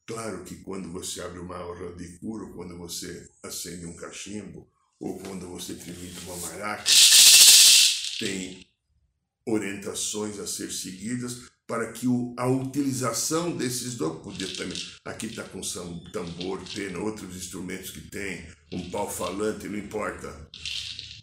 Claro 0.06 0.44
que 0.44 0.56
quando 0.64 0.92
você 0.92 1.22
abre 1.22 1.40
uma 1.40 1.58
aura 1.58 1.94
de 1.96 2.18
cura, 2.18 2.46
ou 2.46 2.54
quando 2.54 2.78
você 2.78 3.30
acende 3.44 3.86
um 3.86 3.96
cachimbo, 3.96 4.72
ou 5.00 5.20
quando 5.20 5.48
você 5.48 5.76
trimita 5.76 6.22
uma 6.22 6.38
maraca, 6.38 6.86
tem 8.20 8.68
orientações 9.48 10.38
a 10.40 10.46
ser 10.46 10.72
seguidas 10.72 11.48
para 11.66 11.92
que 11.92 12.08
a 12.38 12.48
utilização 12.48 13.56
desses 13.56 13.96
poder 13.96 14.56
também, 14.56 14.78
aqui 15.04 15.26
está 15.26 15.44
com 15.44 15.62
tambor, 16.12 16.62
pena, 16.74 17.00
outros 17.00 17.36
instrumentos 17.36 17.90
que 17.90 18.02
tem, 18.02 18.46
um 18.72 18.90
pau 18.90 19.10
falante, 19.10 19.68
não 19.68 19.78
importa. 19.78 20.50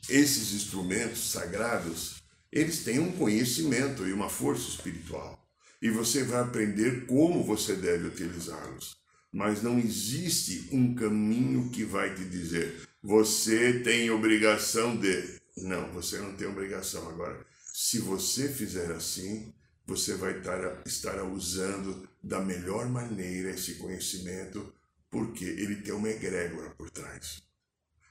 Esses 0.09 0.53
instrumentos 0.53 1.31
sagrados, 1.31 2.17
eles 2.53 2.85
têm 2.85 2.99
um 2.99 3.13
conhecimento 3.13 4.07
e 4.07 4.13
uma 4.13 4.29
força 4.29 4.69
espiritual. 4.69 5.43
E 5.81 5.91
você 5.91 6.25
vai 6.25 6.41
aprender 6.41 7.07
como 7.07 7.43
você 7.43 7.75
deve 7.75 8.09
utilizá-los. 8.09 8.97
Mas 9.33 9.63
não 9.63 9.79
existe 9.79 10.69
um 10.71 10.95
caminho 10.95 11.71
que 11.71 11.85
vai 11.85 12.15
te 12.15 12.25
dizer, 12.25 12.87
você 13.03 13.81
tem 13.81 14.11
obrigação 14.11 14.97
de. 14.97 15.41
Não, 15.57 15.91
você 15.93 16.19
não 16.19 16.35
tem 16.35 16.47
obrigação. 16.47 17.09
Agora, 17.09 17.45
se 17.77 17.99
você 17.99 18.49
fizer 18.49 18.93
assim, 18.93 19.53
você 19.85 20.15
vai 20.15 20.39
estar, 20.39 21.25
usando 21.25 22.09
da 22.23 22.41
melhor 22.41 22.89
maneira 22.89 23.51
esse 23.51 23.75
conhecimento, 23.75 24.73
porque 25.11 25.45
ele 25.45 25.83
tem 25.83 25.93
uma 25.93 26.09
egrégora 26.09 26.71
por 26.71 26.89
trás. 26.89 27.43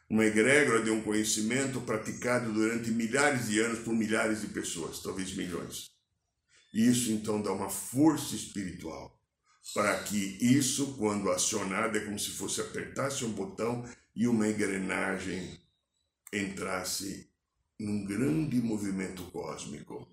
Uma 0.10 0.26
egrégora 0.26 0.84
de 0.84 0.90
um 0.90 1.02
conhecimento 1.02 1.80
praticado 1.80 2.52
durante 2.52 2.92
milhares 2.92 3.48
de 3.48 3.62
anos 3.62 3.80
por 3.80 3.94
milhares 3.94 4.42
de 4.42 4.48
pessoas, 4.48 5.02
talvez 5.02 5.34
milhões. 5.34 5.92
Isso 6.74 7.14
então 7.14 7.42
dá 7.42 7.54
uma 7.54 7.70
força 7.70 8.36
espiritual 8.36 9.18
para 9.74 10.04
que 10.04 10.38
isso, 10.42 10.98
quando 10.98 11.32
acionado, 11.32 11.98
é 11.98 12.02
como 12.02 12.20
se 12.20 12.32
fosse 12.32 12.60
apertasse 12.60 13.24
um 13.24 13.32
botão 13.32 13.90
e 14.14 14.28
uma 14.28 14.46
engrenagem 14.46 15.58
entrasse 16.34 17.33
num 17.80 18.06
grande 18.06 18.62
movimento 18.62 19.30
cósmico 19.32 20.08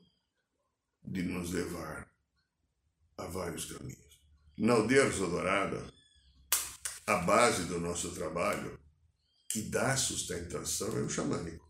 de 1.02 1.22
nos 1.22 1.50
levar 1.50 2.10
a 3.16 3.26
vários 3.26 3.66
caminhos. 3.66 4.20
Na 4.56 4.74
aldeia 4.74 5.08
Dourada, 5.10 5.92
a 7.06 7.16
base 7.16 7.64
do 7.64 7.80
nosso 7.80 8.14
trabalho, 8.14 8.78
que 9.48 9.62
dá 9.62 9.96
sustentação, 9.96 10.96
é 10.96 11.02
o 11.02 11.08
xamânico. 11.08 11.68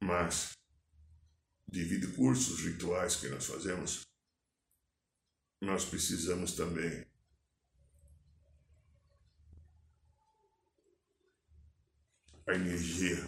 Mas, 0.00 0.56
devido 1.68 2.14
cursos 2.14 2.60
rituais 2.60 3.16
que 3.16 3.28
nós 3.28 3.44
fazemos, 3.44 4.06
nós 5.60 5.84
precisamos 5.84 6.52
também 6.52 7.06
a 12.50 12.54
energia 12.56 13.24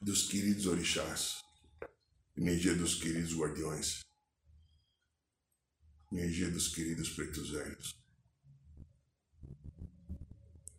dos 0.00 0.26
queridos 0.26 0.64
orixás, 0.64 1.42
energia 2.34 2.74
dos 2.74 2.94
queridos 2.94 3.36
guardiões, 3.36 4.00
energia 6.10 6.50
dos 6.50 6.68
queridos 6.68 7.10
pretos 7.10 7.50
velhos, 7.50 8.02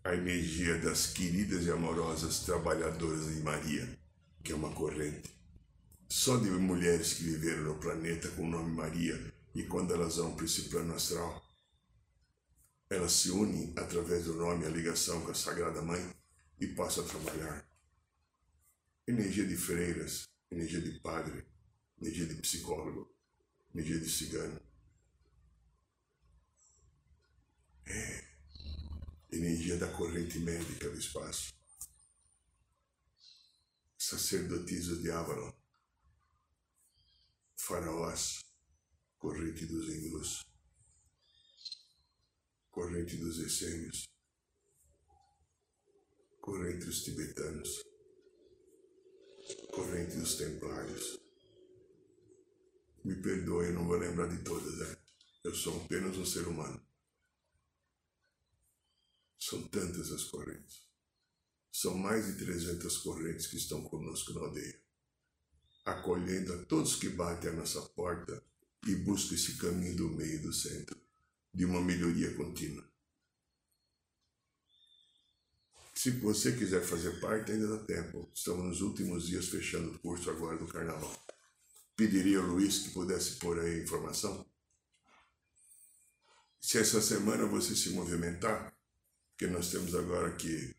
a 0.04 0.16
energia 0.16 0.80
das 0.80 1.14
queridas 1.14 1.68
e 1.68 1.72
amorosas 1.72 2.40
trabalhadoras 2.40 3.28
de 3.28 3.40
Maria, 3.42 4.00
que 4.44 4.52
é 4.52 4.56
uma 4.56 4.74
corrente. 4.74 5.30
Só 6.10 6.38
de 6.38 6.50
mulheres 6.50 7.14
que 7.14 7.24
viveram 7.24 7.66
no 7.66 7.80
planeta 7.80 8.30
com 8.30 8.48
o 8.48 8.50
nome 8.50 8.72
Maria 8.72 9.32
e 9.54 9.62
quando 9.62 9.94
elas 9.94 10.16
vão 10.16 10.36
para 10.36 10.46
esse 10.46 10.70
plano 10.70 10.96
astral, 10.96 11.45
elas 12.96 13.12
se 13.12 13.30
unem 13.30 13.74
através 13.78 14.24
do 14.24 14.36
nome, 14.36 14.66
a 14.66 14.70
ligação 14.70 15.22
com 15.22 15.32
a 15.32 15.36
Sagrada 15.36 15.82
Mãe 15.82 16.02
e 16.60 16.68
passam 16.68 17.04
a 17.04 17.08
trabalhar. 17.08 17.70
Energia 19.06 19.46
de 19.46 19.58
freiras, 19.58 20.28
energia 20.50 20.82
de 20.82 21.00
padre, 21.02 21.46
energia 22.02 22.26
de 22.26 22.36
psicólogo, 22.36 23.14
energia 23.74 24.00
de 24.00 24.10
cigano. 24.10 24.62
É. 27.86 28.26
Energia 29.32 29.78
da 29.78 29.92
corrente 29.92 30.40
médica 30.40 30.90
do 30.90 30.98
espaço. 30.98 31.54
Sacerdotisas 33.98 35.02
de 35.02 35.12
Avalon. 35.12 35.52
Faraós, 37.58 38.46
corrente 39.18 39.66
dos 39.66 39.90
índios 39.90 40.46
corrente 42.76 43.16
dos 43.16 43.40
essênios, 43.40 44.04
corrente 46.42 46.86
dos 46.86 47.06
tibetanos, 47.06 47.82
corrente 49.72 50.18
dos 50.18 50.36
templários. 50.36 51.18
Me 53.06 53.16
perdoe, 53.22 53.72
não 53.72 53.88
vou 53.88 53.96
lembrar 53.96 54.28
de 54.28 54.44
todas, 54.44 54.78
né? 54.78 54.98
Eu 55.46 55.56
sou 55.56 55.86
apenas 55.86 56.18
um 56.18 56.26
ser 56.26 56.46
humano. 56.50 56.86
São 59.40 59.66
tantas 59.70 60.12
as 60.12 60.26
correntes. 60.26 60.86
São 61.72 61.98
mais 61.98 62.26
de 62.26 62.44
300 62.44 62.98
correntes 62.98 63.48
que 63.48 63.56
estão 63.56 63.86
conosco 63.86 64.34
na 64.34 64.42
aldeia, 64.42 64.84
acolhendo 65.86 66.52
a 66.52 66.66
todos 66.66 66.98
que 66.98 67.08
batem 67.08 67.52
a 67.52 67.54
nossa 67.54 67.82
porta 67.92 68.46
e 68.86 68.96
buscam 68.96 69.36
esse 69.36 69.58
caminho 69.58 69.96
do 69.96 70.10
meio 70.10 70.42
do 70.42 70.52
centro 70.52 71.05
de 71.56 71.64
uma 71.64 71.80
melhoria 71.80 72.36
contínua. 72.36 72.86
Se 75.94 76.12
você 76.12 76.52
quiser 76.52 76.84
fazer 76.84 77.22
parte, 77.22 77.54
ainda 77.54 77.78
dá 77.78 77.84
tempo. 77.86 78.30
Estamos 78.34 78.66
nos 78.66 78.82
últimos 78.82 79.26
dias 79.26 79.48
fechando 79.48 79.96
o 79.96 80.00
curso 80.00 80.30
agora 80.30 80.58
do 80.58 80.68
carnaval. 80.68 81.26
Pediria 81.96 82.40
ao 82.40 82.46
Luiz 82.46 82.80
que 82.80 82.90
pudesse 82.90 83.38
pôr 83.38 83.58
aí 83.58 83.80
a 83.80 83.84
informação. 83.84 84.46
Se 86.60 86.78
essa 86.78 87.02
semana 87.02 87.46
você 87.46 87.74
se 87.74 87.92
movimentar, 87.92 88.76
porque 89.30 89.48
nós 89.48 89.72
temos 89.72 89.96
agora 89.96 90.36
que 90.36 90.76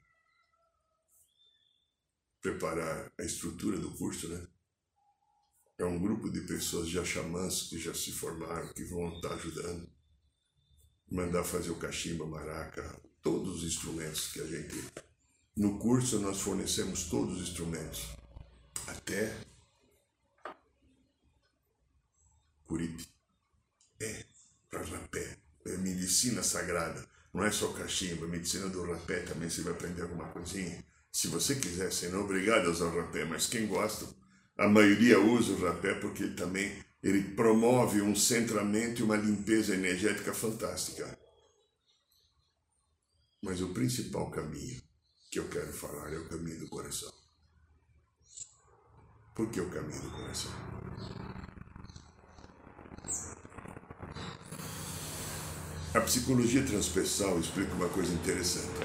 preparar 2.43 3.11
a 3.19 3.23
estrutura 3.23 3.79
do 3.79 3.97
curso, 3.97 4.29
né? 4.29 4.47
É 5.79 5.85
um 5.87 5.99
grupo 5.99 6.31
de 6.31 6.43
pessoas 6.43 6.89
já 6.89 7.05
xamãs 7.05 7.63
que 7.63 7.79
já 7.79 7.95
se 7.95 8.13
formaram, 8.13 8.73
que 8.75 8.85
vão 8.85 9.17
estar 9.17 9.33
ajudando. 9.35 9.96
Mandar 11.11 11.45
fazer 11.45 11.71
o 11.71 11.77
cachimba, 11.77 12.27
maraca, 12.27 13.01
todos 13.23 13.57
os 13.57 13.65
instrumentos 13.65 14.33
que 14.33 14.41
a 14.41 14.47
gente. 14.47 14.75
No 15.57 15.79
curso 15.79 16.19
nós 16.19 16.41
fornecemos 16.41 17.05
todos 17.05 17.41
os 17.41 17.49
instrumentos, 17.49 18.07
até 18.87 19.33
Curipe. 22.67 23.07
É, 24.01 24.25
para 24.69 24.85
rapé. 24.85 25.39
É 25.65 25.77
medicina 25.79 26.43
sagrada. 26.43 27.07
Não 27.33 27.45
é 27.45 27.51
só 27.51 27.73
cachimba, 27.73 28.27
medicina 28.27 28.69
do 28.69 28.83
rapé 28.83 29.21
também 29.21 29.49
você 29.49 29.63
vai 29.63 29.73
aprender 29.73 30.03
alguma 30.03 30.27
coisinha. 30.29 30.85
Se 31.13 31.29
você 31.29 31.55
quiser, 31.57 31.93
você 31.93 32.09
não 32.09 32.21
é 32.21 32.23
obrigado 32.23 32.67
a 32.67 32.71
usar 32.71 32.87
o 32.87 33.01
rapé, 33.01 33.25
mas 33.25 33.47
quem 33.47 33.67
gosta, 33.67 34.07
a 34.57 34.69
maioria 34.69 35.21
usa 35.21 35.53
o 35.53 35.65
rapé 35.65 35.95
porque 35.95 36.29
também 36.29 36.85
ele 37.07 37.23
promove 37.23 38.03
um 38.03 38.17
centramento 38.17 39.01
e 39.01 39.05
uma 39.05 39.17
limpeza 39.17 39.75
energética 39.75 40.35
fantástica. 40.35 41.17
Mas 43.41 43.61
o 43.61 43.69
principal 43.69 44.29
caminho 44.29 44.83
que 45.31 45.39
eu 45.39 45.49
quero 45.49 45.73
falar 45.73 46.13
é 46.13 46.19
o 46.19 46.29
caminho 46.29 46.59
do 46.59 46.69
coração. 46.69 47.13
Por 49.37 49.49
que 49.53 49.61
o 49.61 49.71
caminho 49.71 50.03
do 50.03 50.11
coração? 50.11 50.51
A 55.95 56.01
psicologia 56.01 56.67
transpessoal 56.67 57.39
explica 57.39 57.73
uma 57.75 57.89
coisa 57.89 58.13
interessante. 58.13 58.81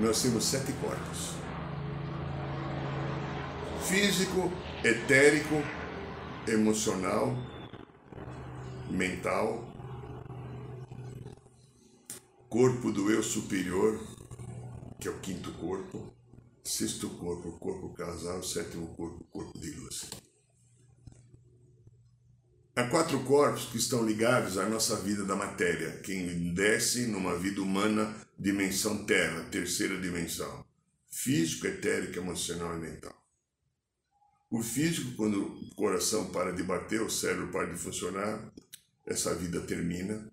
Nós 0.00 0.22
temos 0.22 0.46
sete 0.46 0.72
corpos: 0.80 1.34
físico, 3.86 4.50
etérico, 4.84 5.56
emocional, 6.46 7.36
mental, 8.88 9.66
corpo 12.48 12.92
do 12.92 13.10
eu 13.10 13.22
superior, 13.22 14.00
que 15.00 15.08
é 15.08 15.10
o 15.10 15.18
quinto 15.18 15.50
corpo, 15.54 16.14
sexto 16.62 17.08
corpo, 17.10 17.52
corpo 17.58 17.92
casal, 17.92 18.40
sétimo 18.42 18.86
corpo, 18.94 19.24
corpo 19.24 19.58
de 19.58 19.70
luz. 19.72 20.10
Há 22.76 22.84
quatro 22.84 23.18
corpos 23.24 23.64
que 23.64 23.78
estão 23.78 24.06
ligados 24.06 24.56
à 24.56 24.68
nossa 24.68 24.94
vida 24.96 25.24
da 25.24 25.34
matéria, 25.34 25.98
quem 26.04 26.54
desce 26.54 27.08
numa 27.08 27.36
vida 27.36 27.60
humana, 27.60 28.14
dimensão 28.38 29.04
terra, 29.04 29.42
terceira 29.50 30.00
dimensão. 30.00 30.64
Físico, 31.10 31.66
etérico, 31.66 32.20
emocional 32.20 32.76
e 32.76 32.80
mental. 32.80 33.17
O 34.50 34.62
físico, 34.62 35.12
quando 35.14 35.42
o 35.42 35.74
coração 35.74 36.30
para 36.30 36.52
de 36.52 36.62
bater, 36.62 37.02
o 37.02 37.10
cérebro 37.10 37.48
para 37.48 37.66
de 37.66 37.78
funcionar, 37.78 38.50
essa 39.06 39.34
vida 39.34 39.60
termina. 39.60 40.30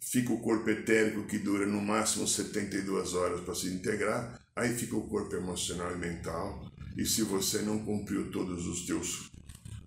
Fica 0.00 0.32
o 0.32 0.40
corpo 0.40 0.70
etérico 0.70 1.26
que 1.26 1.38
dura 1.38 1.66
no 1.66 1.80
máximo 1.80 2.28
72 2.28 3.14
horas 3.14 3.40
para 3.40 3.54
se 3.54 3.66
integrar. 3.68 4.40
Aí 4.54 4.72
fica 4.72 4.96
o 4.96 5.08
corpo 5.08 5.34
emocional 5.34 5.92
e 5.92 5.98
mental. 5.98 6.70
E 6.96 7.04
se 7.04 7.22
você 7.22 7.62
não 7.62 7.84
cumpriu 7.84 8.30
todos 8.30 8.68
os 8.68 8.86
teus 8.86 9.32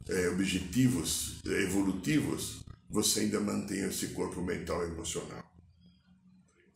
é, 0.10 0.28
objetivos 0.28 1.42
é, 1.46 1.64
evolutivos, 1.64 2.66
você 2.90 3.22
ainda 3.22 3.40
mantém 3.40 3.86
esse 3.86 4.08
corpo 4.08 4.42
mental 4.42 4.86
e 4.86 4.92
emocional. 4.92 5.44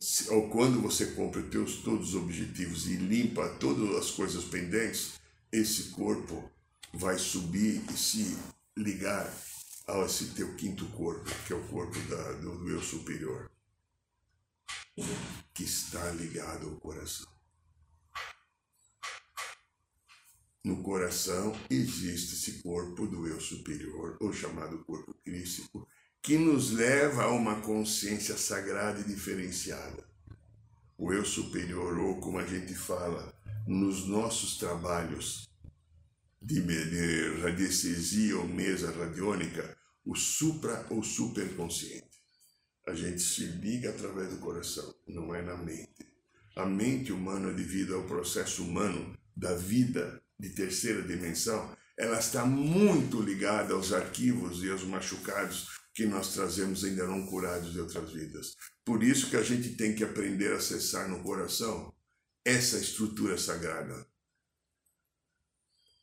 Se, 0.00 0.30
ou 0.30 0.48
quando 0.48 0.80
você 0.80 1.06
cumpre 1.06 1.42
teus, 1.44 1.76
todos 1.76 2.14
os 2.14 2.14
objetivos 2.14 2.86
e 2.86 2.96
limpa 2.96 3.46
todas 3.60 3.94
as 3.96 4.10
coisas 4.10 4.44
pendentes, 4.44 5.20
esse 5.52 5.90
corpo 5.90 6.50
vai 6.92 7.18
subir 7.18 7.82
e 7.90 7.96
se 7.96 8.36
ligar 8.76 9.32
a 9.86 9.98
esse 10.04 10.26
teu 10.34 10.54
quinto 10.56 10.86
corpo, 10.90 11.30
que 11.46 11.52
é 11.52 11.56
o 11.56 11.68
corpo 11.68 11.98
da, 12.08 12.32
do, 12.32 12.58
do 12.58 12.70
eu 12.70 12.82
superior, 12.82 13.50
que 15.54 15.64
está 15.64 16.10
ligado 16.12 16.68
ao 16.68 16.76
coração. 16.76 17.30
No 20.64 20.80
coração 20.82 21.52
existe 21.68 22.34
esse 22.34 22.62
corpo 22.62 23.06
do 23.06 23.26
eu 23.26 23.40
superior, 23.40 24.16
ou 24.20 24.32
chamado 24.32 24.84
corpo 24.84 25.12
crístico, 25.24 25.88
que 26.22 26.38
nos 26.38 26.70
leva 26.70 27.24
a 27.24 27.32
uma 27.32 27.60
consciência 27.62 28.36
sagrada 28.36 29.00
e 29.00 29.04
diferenciada. 29.04 30.06
O 30.96 31.12
eu 31.12 31.24
superior, 31.24 31.98
ou 31.98 32.20
como 32.20 32.38
a 32.38 32.46
gente 32.46 32.74
fala 32.74 33.34
nos 33.66 34.06
nossos 34.06 34.56
trabalhos 34.56 35.51
de, 36.42 37.40
radiestesia 37.40 38.36
ou 38.36 38.48
mesa 38.48 38.90
radiônica, 38.90 39.76
o 40.04 40.16
supra 40.16 40.84
ou 40.90 41.02
superconsciente. 41.02 42.10
A 42.86 42.94
gente 42.94 43.20
se 43.20 43.44
liga 43.44 43.90
através 43.90 44.30
do 44.30 44.38
coração, 44.38 44.92
não 45.06 45.32
é 45.32 45.40
na 45.40 45.56
mente. 45.56 46.04
A 46.56 46.66
mente 46.66 47.12
humana, 47.12 47.52
devido 47.52 47.94
ao 47.94 48.06
processo 48.06 48.64
humano 48.64 49.16
da 49.36 49.54
vida 49.54 50.20
de 50.38 50.50
terceira 50.50 51.00
dimensão, 51.02 51.76
ela 51.96 52.18
está 52.18 52.44
muito 52.44 53.22
ligada 53.22 53.74
aos 53.74 53.92
arquivos 53.92 54.64
e 54.64 54.70
aos 54.70 54.82
machucados 54.82 55.68
que 55.94 56.06
nós 56.06 56.34
trazemos 56.34 56.82
ainda 56.82 57.06
não 57.06 57.26
curados 57.26 57.72
de 57.72 57.80
outras 57.80 58.12
vidas. 58.12 58.56
Por 58.84 59.04
isso 59.04 59.30
que 59.30 59.36
a 59.36 59.42
gente 59.42 59.76
tem 59.76 59.94
que 59.94 60.02
aprender 60.02 60.52
a 60.52 60.56
acessar 60.56 61.08
no 61.08 61.22
coração 61.22 61.94
essa 62.44 62.78
estrutura 62.78 63.38
sagrada 63.38 64.04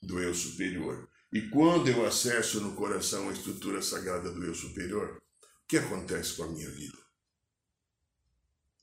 do 0.02 0.20
eu 0.20 0.34
superior. 0.34 1.10
E 1.32 1.50
quando 1.50 1.90
eu 1.90 2.06
acesso 2.06 2.62
no 2.62 2.76
coração 2.76 3.30
a 3.30 3.34
estrutura 3.34 3.82
sagrada 3.82 4.32
do 4.32 4.44
eu 4.44 4.54
superior, 4.54 5.18
o 5.18 5.68
que 5.68 5.78
acontece 5.78 6.34
com 6.34 6.44
a 6.44 6.48
minha 6.48 6.70
vida? 6.70 6.98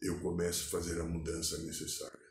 Eu 0.01 0.21
começo 0.21 0.67
a 0.67 0.71
fazer 0.71 1.01
a 1.01 1.05
mudança 1.05 1.59
necessária 1.59 2.27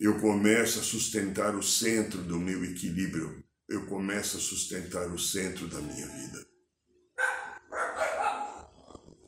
eu 0.00 0.20
começo 0.20 0.78
a 0.78 0.82
sustentar 0.82 1.56
o 1.56 1.62
centro 1.62 2.22
do 2.22 2.38
meu 2.38 2.64
equilíbrio, 2.64 3.44
eu 3.68 3.84
começo 3.86 4.36
a 4.36 4.40
sustentar 4.40 5.12
o 5.12 5.18
centro 5.18 5.66
da 5.66 5.80
minha 5.80 6.06
vida. 6.06 6.46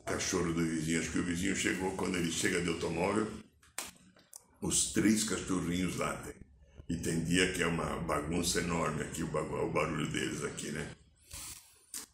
Cachorro 0.05 0.53
do 0.53 0.63
vizinho, 0.63 1.01
acho 1.01 1.11
que 1.11 1.19
o 1.19 1.25
vizinho 1.25 1.55
chegou 1.57 1.95
quando 1.97 2.15
ele 2.15 2.31
chega 2.31 2.61
de 2.61 2.69
automóvel, 2.69 3.29
os 4.61 4.93
três 4.93 5.25
cachorrinhos 5.25 5.97
latem. 5.97 6.35
E 6.91 6.97
tem 6.97 7.23
dia 7.23 7.53
que 7.53 7.63
é 7.63 7.67
uma 7.67 8.01
bagunça 8.01 8.59
enorme 8.59 9.01
aqui, 9.03 9.23
o 9.23 9.69
barulho 9.71 10.11
deles 10.11 10.43
aqui, 10.43 10.73
né? 10.73 10.93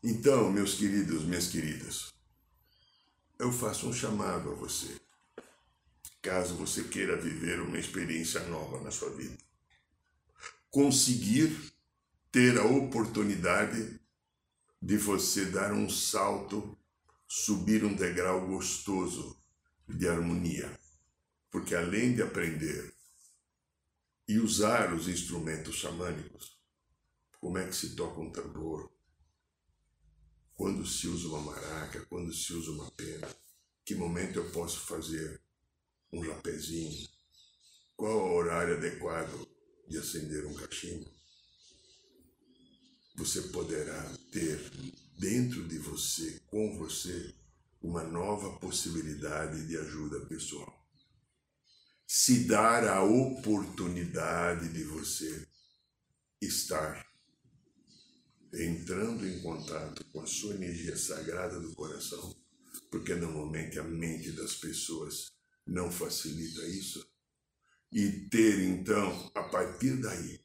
Então, 0.03 0.51
meus 0.51 0.75
queridos, 0.75 1.23
minhas 1.23 1.47
queridas, 1.47 2.13
eu 3.39 3.51
faço 3.51 3.89
um 3.89 3.93
chamado 3.93 4.51
a 4.51 4.53
você 4.53 5.01
caso 6.21 6.53
você 6.53 6.83
queira 6.83 7.19
viver 7.19 7.59
uma 7.59 7.79
experiência 7.79 8.39
nova 8.49 8.79
na 8.81 8.91
sua 8.91 9.09
vida. 9.09 9.35
Conseguir 10.69 11.73
ter 12.31 12.59
a 12.59 12.63
oportunidade 12.63 13.99
de 14.79 14.97
você 14.97 15.45
dar 15.45 15.73
um 15.73 15.89
salto, 15.89 16.77
subir 17.27 17.83
um 17.83 17.95
degrau 17.95 18.45
gostoso 18.45 19.41
de 19.87 20.07
harmonia. 20.07 20.71
Porque 21.49 21.73
além 21.73 22.13
de 22.13 22.21
aprender 22.21 22.93
e 24.27 24.39
usar 24.39 24.93
os 24.93 25.07
instrumentos 25.07 25.75
xamânicos, 25.75 26.57
como 27.39 27.57
é 27.57 27.67
que 27.67 27.75
se 27.75 27.95
toca 27.95 28.19
um 28.19 28.31
tambor, 28.31 28.91
quando 30.53 30.85
se 30.85 31.07
usa 31.07 31.27
uma 31.27 31.41
maraca, 31.41 32.05
quando 32.07 32.33
se 32.33 32.51
usa 32.51 32.71
uma 32.71 32.91
pena, 32.91 33.27
que 33.85 33.95
momento 33.95 34.39
eu 34.39 34.51
posso 34.51 34.79
fazer 34.81 35.41
um 36.11 36.19
rapézinho. 36.19 37.07
Qual 37.95 38.17
o 38.17 38.35
horário 38.35 38.75
adequado 38.75 39.47
de 39.87 39.97
acender 39.97 40.45
um 40.45 40.53
cachimbo? 40.53 41.09
Você 43.15 43.41
poderá 43.43 44.03
ter 44.31 44.59
dentro 45.17 45.67
de 45.67 45.77
você, 45.79 46.41
com 46.47 46.77
você, 46.77 47.33
uma 47.81 48.03
nova 48.03 48.59
possibilidade 48.59 49.65
de 49.67 49.77
ajuda 49.77 50.25
pessoal. 50.25 50.76
Se 52.09 52.45
dar 52.45 52.87
a 52.87 53.03
oportunidade 53.03 54.69
de 54.69 54.81
você 54.85 55.45
estar 56.41 57.05
entrando 58.53 59.27
em 59.27 59.41
contato 59.41 60.05
com 60.05 60.21
a 60.21 60.25
sua 60.25 60.55
energia 60.55 60.95
sagrada 60.95 61.59
do 61.59 61.75
coração, 61.75 62.33
porque 62.89 63.13
normalmente 63.13 63.77
a 63.77 63.83
mente 63.83 64.31
das 64.31 64.55
pessoas 64.55 65.33
não 65.65 65.91
facilita 65.91 66.65
isso. 66.67 67.05
E 67.91 68.29
ter 68.29 68.57
então, 68.61 69.29
a 69.35 69.43
partir 69.43 69.97
daí, 69.97 70.39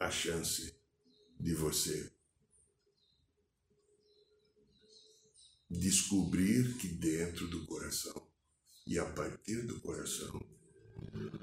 a 0.00 0.10
chance 0.10 0.74
de 1.38 1.54
você 1.54 2.12
descobrir 5.70 6.76
que 6.76 6.88
dentro 6.88 7.46
do 7.46 7.64
coração 7.66 8.28
e 8.84 8.98
a 8.98 9.08
partir 9.12 9.64
do 9.64 9.80
coração 9.80 10.44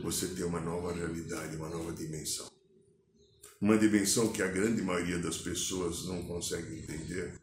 você 0.02 0.28
tem 0.30 0.46
uma 0.46 0.60
nova 0.60 0.94
realidade, 0.94 1.56
uma 1.56 1.70
nova 1.70 1.92
dimensão. 1.92 2.50
Uma 3.62 3.78
dimensão 3.78 4.32
que 4.32 4.42
a 4.42 4.48
grande 4.48 4.82
maioria 4.82 5.20
das 5.20 5.38
pessoas 5.38 6.06
não 6.06 6.24
consegue 6.24 6.80
entender. 6.80 7.40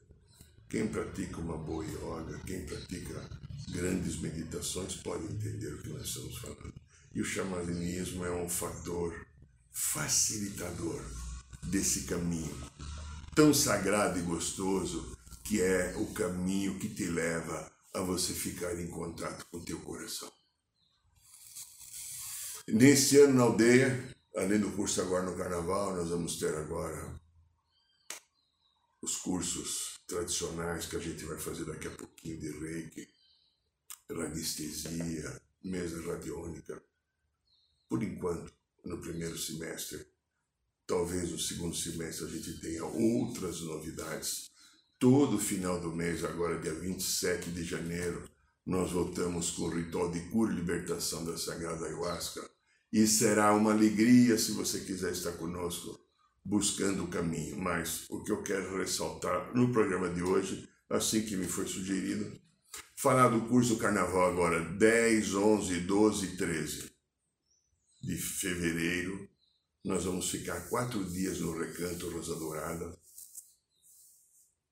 Quem 0.69 0.89
pratica 0.89 1.39
uma 1.39 1.57
boa 1.57 1.85
yoga, 1.85 2.41
quem 2.47 2.65
pratica 2.65 3.29
grandes 3.71 4.19
meditações 4.21 4.97
pode 4.97 5.25
entender 5.25 5.75
o 5.75 5.83
que 5.83 5.91
nós 5.91 6.07
estamos 6.07 6.39
falando. 6.39 6.75
E 7.15 7.21
o 7.21 7.25
xamanismo 7.25 8.25
é 8.25 8.31
um 8.31 8.49
fator 8.49 9.15
facilitador 9.71 11.03
desse 11.65 12.05
caminho 12.05 12.55
tão 13.37 13.53
sagrado 13.53 14.19
e 14.19 14.23
gostoso 14.23 15.15
que 15.45 15.61
é 15.61 15.95
o 15.99 16.07
caminho 16.07 16.79
que 16.79 16.89
te 16.89 17.05
leva 17.05 17.71
a 17.93 18.01
você 18.01 18.33
ficar 18.33 18.75
em 18.81 18.87
contato 18.87 19.47
com 19.51 19.59
o 19.59 19.65
teu 19.65 19.79
coração. 19.81 20.33
Nesse 22.69 23.19
ano 23.19 23.35
na 23.35 23.43
aldeia, 23.45 24.15
além 24.37 24.59
do 24.59 24.73
curso 24.73 25.01
agora 25.01 25.25
no 25.25 25.37
carnaval, 25.37 25.97
nós 25.97 26.09
vamos 26.09 26.39
ter 26.39 26.55
agora 26.55 27.21
os 29.03 29.17
cursos 29.17 30.01
tradicionais 30.07 30.87
que 30.87 30.97
a 30.97 31.01
gente 31.01 31.25
vai 31.25 31.39
fazer 31.39 31.65
daqui 31.65 31.87
a 31.87 31.93
pouquinho 31.93 32.39
de 32.41 32.51
reiki, 32.59 33.09
radiestesia, 34.11 35.41
mesa 35.63 36.01
radiônica. 36.13 36.83
Por 37.89 38.03
enquanto, 38.03 38.53
no 38.85 39.01
primeiro 39.01 39.39
semestre, 39.39 40.07
talvez 40.87 41.31
no 41.31 41.39
segundo 41.39 41.77
semestre 41.77 42.27
a 42.27 42.29
gente 42.29 42.61
tenha 42.61 42.85
outras 42.85 43.61
novidades 43.61 44.51
Todo 44.99 45.39
final 45.39 45.79
do 45.79 45.95
mês, 45.95 46.25
agora 46.25 46.59
dia 46.59 46.73
27 46.73 47.51
de 47.51 47.63
janeiro, 47.63 48.27
nós 48.65 48.93
voltamos 48.93 49.51
com 49.51 49.65
o 49.65 49.69
ritual 49.69 50.11
de 50.11 50.21
cura 50.31 50.51
e 50.51 50.57
libertação 50.57 51.23
da 51.23 51.37
Sagrada 51.37 51.85
Ayahuasca. 51.85 52.56
E 52.93 53.07
será 53.07 53.55
uma 53.55 53.73
alegria 53.73 54.39
se 54.39 54.53
você 54.53 54.81
quiser 54.81 55.13
estar 55.13 55.33
conosco, 55.33 55.99
buscando 56.45 57.05
o 57.05 57.09
caminho. 57.09 57.59
Mas 57.59 58.07
o 58.09 58.23
que 58.23 58.33
eu 58.33 58.43
quero 58.43 58.79
ressaltar 58.79 59.55
no 59.55 59.73
programa 59.73 60.09
de 60.09 60.23
hoje, 60.23 60.69
assim 60.89 61.23
que 61.23 61.37
me 61.37 61.47
foi 61.47 61.67
sugerido, 61.67 62.41
falar 62.97 63.29
do 63.29 63.49
curso 63.49 63.75
do 63.75 63.81
Carnaval 63.81 64.31
agora, 64.31 64.61
10, 64.61 65.35
11, 65.35 65.81
12 65.81 66.27
e 66.27 66.37
13 66.37 66.91
de 68.03 68.17
fevereiro. 68.17 69.29
Nós 69.85 70.05
vamos 70.05 70.31
ficar 70.31 70.69
quatro 70.69 71.05
dias 71.05 71.41
no 71.41 71.59
Recanto 71.59 72.09
Rosa 72.11 72.35
Dourada 72.37 72.97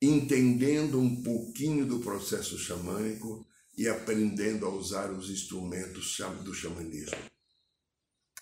entendendo 0.07 1.01
um 1.01 1.23
pouquinho 1.23 1.87
do 1.87 2.01
processo 2.01 2.59
xamânico 2.59 3.47
e 3.77 3.89
aprendendo 3.89 4.67
a 4.67 4.71
usar 4.71 5.11
os 5.11 5.31
instrumentos 5.31 6.17
do 6.45 6.55
xamanismo. 6.55 7.17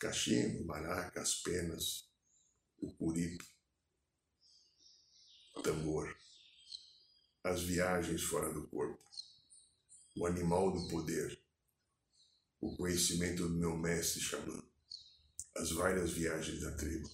Cachimbo, 0.02 0.64
maracas, 0.64 1.36
penas, 1.36 2.10
o 2.80 2.92
curito, 2.92 3.46
tambor, 5.62 6.12
as 7.44 7.62
viagens 7.62 8.20
fora 8.24 8.52
do 8.52 8.66
corpo, 8.66 9.00
o 10.16 10.26
animal 10.26 10.72
do 10.72 10.88
poder, 10.88 11.40
o 12.60 12.76
conhecimento 12.76 13.48
do 13.48 13.54
meu 13.54 13.76
mestre 13.76 14.20
xamã, 14.20 14.60
as 15.54 15.70
várias 15.70 16.10
viagens 16.10 16.60
da 16.62 16.72
tribo. 16.72 17.08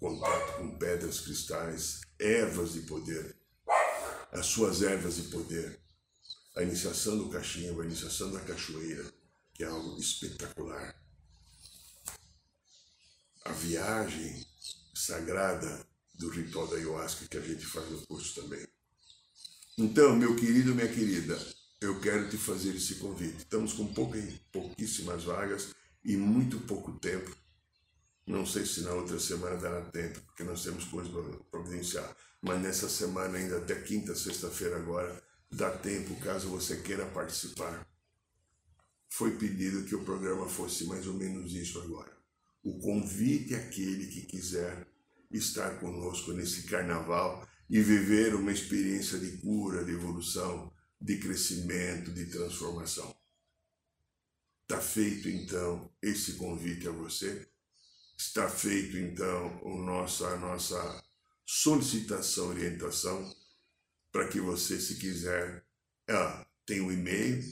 Contato 0.00 0.56
com 0.56 0.76
pedras 0.76 1.20
cristais, 1.20 2.00
ervas 2.18 2.72
de 2.72 2.80
poder, 2.80 3.38
as 4.32 4.46
suas 4.46 4.82
ervas 4.82 5.22
de 5.22 5.30
poder, 5.30 5.80
a 6.56 6.64
iniciação 6.64 7.16
do 7.16 7.30
cachimbo, 7.30 7.80
a 7.80 7.86
iniciação 7.86 8.32
da 8.32 8.40
cachoeira, 8.40 9.04
que 9.54 9.62
é 9.62 9.68
algo 9.68 9.96
espetacular. 10.00 10.99
A 13.44 13.52
viagem 13.52 14.46
sagrada 14.94 15.86
do 16.14 16.28
ritual 16.28 16.66
da 16.66 16.76
ayahuasca 16.76 17.26
que 17.26 17.36
a 17.36 17.40
gente 17.40 17.64
faz 17.66 17.88
no 17.90 18.06
curso 18.06 18.40
também. 18.42 18.66
Então, 19.78 20.14
meu 20.14 20.36
querido, 20.36 20.74
minha 20.74 20.88
querida, 20.88 21.38
eu 21.80 21.98
quero 22.00 22.28
te 22.28 22.36
fazer 22.36 22.74
esse 22.76 22.96
convite. 22.96 23.38
Estamos 23.38 23.72
com 23.72 23.86
pouquíssimas 24.52 25.24
vagas 25.24 25.74
e 26.04 26.16
muito 26.16 26.60
pouco 26.60 26.92
tempo 26.98 27.34
não 28.30 28.46
sei 28.46 28.64
se 28.64 28.82
na 28.82 28.92
outra 28.92 29.18
semana 29.18 29.56
dará 29.56 29.80
tempo, 29.86 30.20
porque 30.20 30.44
nós 30.44 30.62
temos 30.62 30.84
coisas 30.84 31.12
para 31.12 31.22
providenciar. 31.50 32.16
Mas 32.40 32.62
nessa 32.62 32.88
semana, 32.88 33.36
ainda 33.36 33.58
até 33.58 33.74
quinta, 33.74 34.14
sexta-feira 34.14 34.76
agora, 34.76 35.20
dá 35.50 35.68
tempo 35.70 36.14
caso 36.20 36.48
você 36.48 36.76
queira 36.76 37.04
participar. 37.06 37.84
Foi 39.08 39.36
pedido 39.36 39.84
que 39.84 39.96
o 39.96 40.04
programa 40.04 40.48
fosse 40.48 40.84
mais 40.84 41.08
ou 41.08 41.14
menos 41.14 41.52
isso 41.52 41.80
agora. 41.80 42.19
O 42.62 42.78
convite 42.78 43.54
àquele 43.54 44.06
que 44.06 44.22
quiser 44.22 44.86
estar 45.30 45.78
conosco 45.78 46.32
nesse 46.32 46.64
carnaval 46.64 47.48
e 47.68 47.80
viver 47.80 48.34
uma 48.34 48.52
experiência 48.52 49.18
de 49.18 49.38
cura, 49.38 49.84
de 49.84 49.92
evolução, 49.92 50.72
de 51.00 51.18
crescimento, 51.18 52.12
de 52.12 52.26
transformação. 52.26 53.16
Está 54.62 54.80
feito 54.80 55.28
então 55.28 55.90
esse 56.02 56.34
convite 56.34 56.86
a 56.88 56.92
você 56.92 57.50
Está 58.20 58.50
feito 58.50 58.98
então 58.98 59.58
o 59.62 59.78
nosso, 59.78 60.26
a 60.26 60.36
nossa 60.36 61.02
solicitação, 61.46 62.48
orientação, 62.48 63.34
para 64.12 64.28
que 64.28 64.38
você, 64.38 64.78
se 64.78 64.96
quiser, 64.96 65.64
ah, 66.06 66.46
tem 66.66 66.82
um 66.82 66.92
e-mail, 66.92 67.42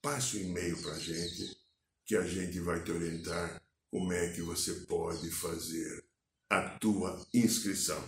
passe 0.00 0.36
o 0.36 0.40
um 0.40 0.42
e-mail 0.44 0.80
para 0.80 0.92
a 0.92 0.98
gente, 1.00 1.58
que 2.06 2.14
a 2.14 2.22
gente 2.22 2.60
vai 2.60 2.84
te 2.84 2.92
orientar 2.92 3.60
como 3.94 4.12
é 4.12 4.26
que 4.30 4.42
você 4.42 4.72
pode 4.88 5.30
fazer 5.30 6.04
a 6.50 6.62
tua 6.62 7.24
inscrição. 7.32 8.02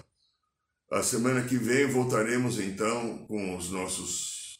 A 0.90 1.00
semana 1.00 1.44
que 1.44 1.56
vem 1.56 1.86
voltaremos 1.86 2.58
então 2.58 3.18
com 3.28 3.56
os 3.56 3.70
nossos 3.70 4.58